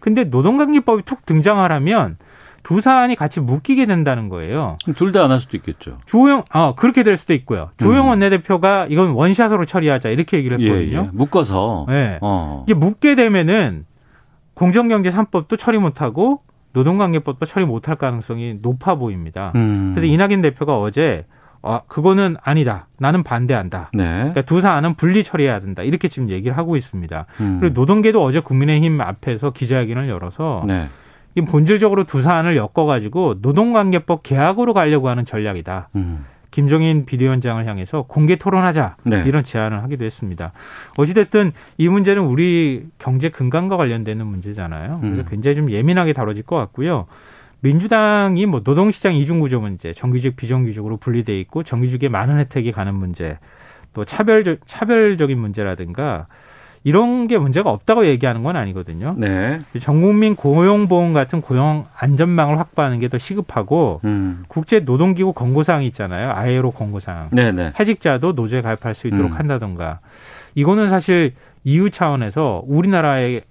[0.00, 2.16] 근데 노동관계법이 툭 등장하려면
[2.62, 4.76] 두 사안이 같이 묶이게 된다는 거예요.
[4.96, 5.98] 둘 다 안 할 수도 있겠죠.
[6.06, 7.70] 주호영, 아, 그렇게 될 수도 있고요.
[7.78, 8.08] 주호영 음.
[8.10, 11.04] 원내대표가 이건 원샷으로 처리하자 이렇게 얘기를 예, 했거든요.
[11.06, 11.16] 예.
[11.16, 11.86] 묶어서.
[11.88, 12.18] 네.
[12.20, 12.64] 어.
[12.66, 13.84] 이게 묶게 되면은
[14.54, 16.42] 공정경제 3법도 처리 못하고
[16.72, 19.52] 노동관계법도 처리 못할 가능성이 높아 보입니다.
[19.54, 19.92] 음.
[19.94, 21.24] 그래서 이낙연 대표가 어제
[21.62, 22.86] 아, 그거는 아니다.
[22.98, 23.90] 나는 반대한다.
[23.92, 24.04] 네.
[24.04, 25.82] 그러니까 두 사안은 분리 처리해야 된다.
[25.82, 27.26] 이렇게 지금 얘기를 하고 있습니다.
[27.40, 27.58] 음.
[27.60, 30.88] 그리고 노동계도 어제 국민의힘 앞에서 기자회견을 열어서 네.
[31.34, 35.90] 이 본질적으로 두 사안을 엮어가지고 노동관계법 개혁으로 가려고 하는 전략이다.
[35.96, 36.24] 음.
[36.50, 39.22] 김종인 비대위원장을 향해서 공개 토론하자 네.
[39.26, 40.52] 이런 제안을 하기도 했습니다.
[40.96, 44.98] 어찌됐든 이 문제는 우리 경제 근간과 관련되는 문제잖아요.
[45.00, 45.26] 그래서 음.
[45.28, 47.06] 굉장히 좀 예민하게 다뤄질 것 같고요.
[47.60, 53.38] 민주당이 뭐 노동시장 이중구조 문제, 정규직 비정규직으로 분리돼 있고 정규직에 많은 혜택이 가는 문제,
[53.94, 56.26] 또 차별적 차별적인 문제라든가
[56.88, 59.14] 이런 게 문제가 없다고 얘기하는 건 아니거든요.
[59.18, 59.58] 네.
[59.78, 64.44] 전국민 고용보험 같은 고용 안전망을 확보하는 게 더 시급하고 음.
[64.48, 66.32] 국제 노동기구 권고사항이 있잖아요.
[66.32, 67.28] 아이로 권고사항.
[67.30, 67.72] 네네.
[67.78, 69.36] 해직자도 노조에 가입할 수 있도록 음.
[69.38, 70.00] 한다던가.
[70.54, 71.34] 이거는 사실
[71.64, 73.42] EU 차원에서 우리나라에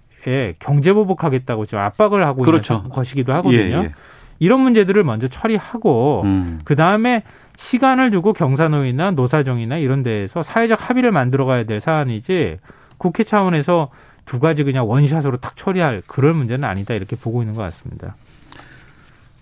[0.58, 2.76] 경제 보복하겠다고 좀 압박을 하고 그렇죠.
[2.76, 3.78] 있는 것이기도 하거든요.
[3.78, 3.92] 예, 예.
[4.40, 6.60] 이런 문제들을 먼저 처리하고 음.
[6.64, 7.22] 그 다음에
[7.56, 12.58] 시간을 두고 경사노위나 노사정이나 이런 데에서 사회적 합의를 만들어 가야 될 사안이지
[12.98, 13.90] 국회 차원에서
[14.26, 18.16] 두 가지 그냥 원샷으로 탁 처리할 그런 문제는 아니다 이렇게 보고 있는 것 같습니다.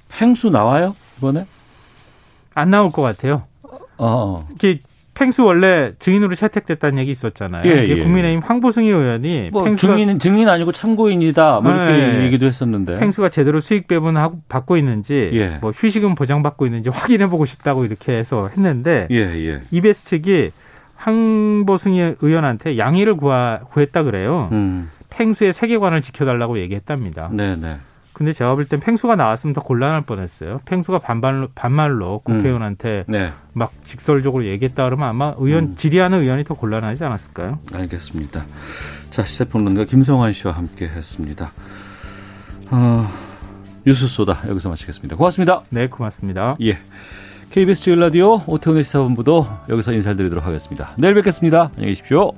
[0.10, 1.46] 팽수 나와요 이번에?
[2.54, 3.44] 안 나올 것 같아요.
[3.98, 4.48] 어.
[4.54, 4.80] 이게
[5.16, 7.64] 팽수 원래 증인으로 채택됐다는 얘기 있었잖아요.
[7.66, 8.04] 예, 예.
[8.04, 12.26] 국민의힘 황보승희 의원이 뭐 증인 증인 아니고 참고인이다 뭐 이렇게 네.
[12.26, 15.58] 얘기도 했었는데 팽수가 제대로 수익 배분 하고 받고 있는지 예.
[15.62, 19.62] 뭐 휴식은 보장받고 있는지 확인해 보고 싶다고 이렇게 해서 했는데 예, 예.
[19.72, 20.52] 이베스 측이
[20.96, 24.50] 황보승희 의원한테 양해를 구하, 구했다 그래요.
[24.52, 24.90] 음.
[25.10, 27.30] 팽수의 세계관을 지켜달라고 얘기했답니다.
[27.32, 27.56] 네네.
[27.62, 27.78] 네.
[28.16, 30.62] 근데 제가 볼땐 팽수가 나왔으면 더 곤란할 뻔했어요.
[30.64, 33.12] 팽수가 반발로, 반말로 국회의원한테 음.
[33.12, 33.34] 네.
[33.52, 35.76] 막 직설적으로 얘기했다 그러면 아마 의원 음.
[35.76, 37.60] 질의하는 의원이 더 곤란하지 않았을까요?
[37.74, 38.46] 알겠습니다.
[39.10, 41.52] 자 시세평론가 김성환 씨와 함께했습니다.
[42.72, 43.12] 어,
[43.86, 45.18] 뉴스 쏘다 여기서 마치겠습니다.
[45.18, 45.64] 고맙습니다.
[45.70, 46.56] 네, 고맙습니다.
[46.62, 46.80] 예.
[47.56, 50.92] KBS 주일 라디오 오태훈의 시사본부도 여기서 인사드리도록 하겠습니다.
[50.98, 51.72] 내일 뵙겠습니다.
[51.78, 52.34] 안녕히 계십시오.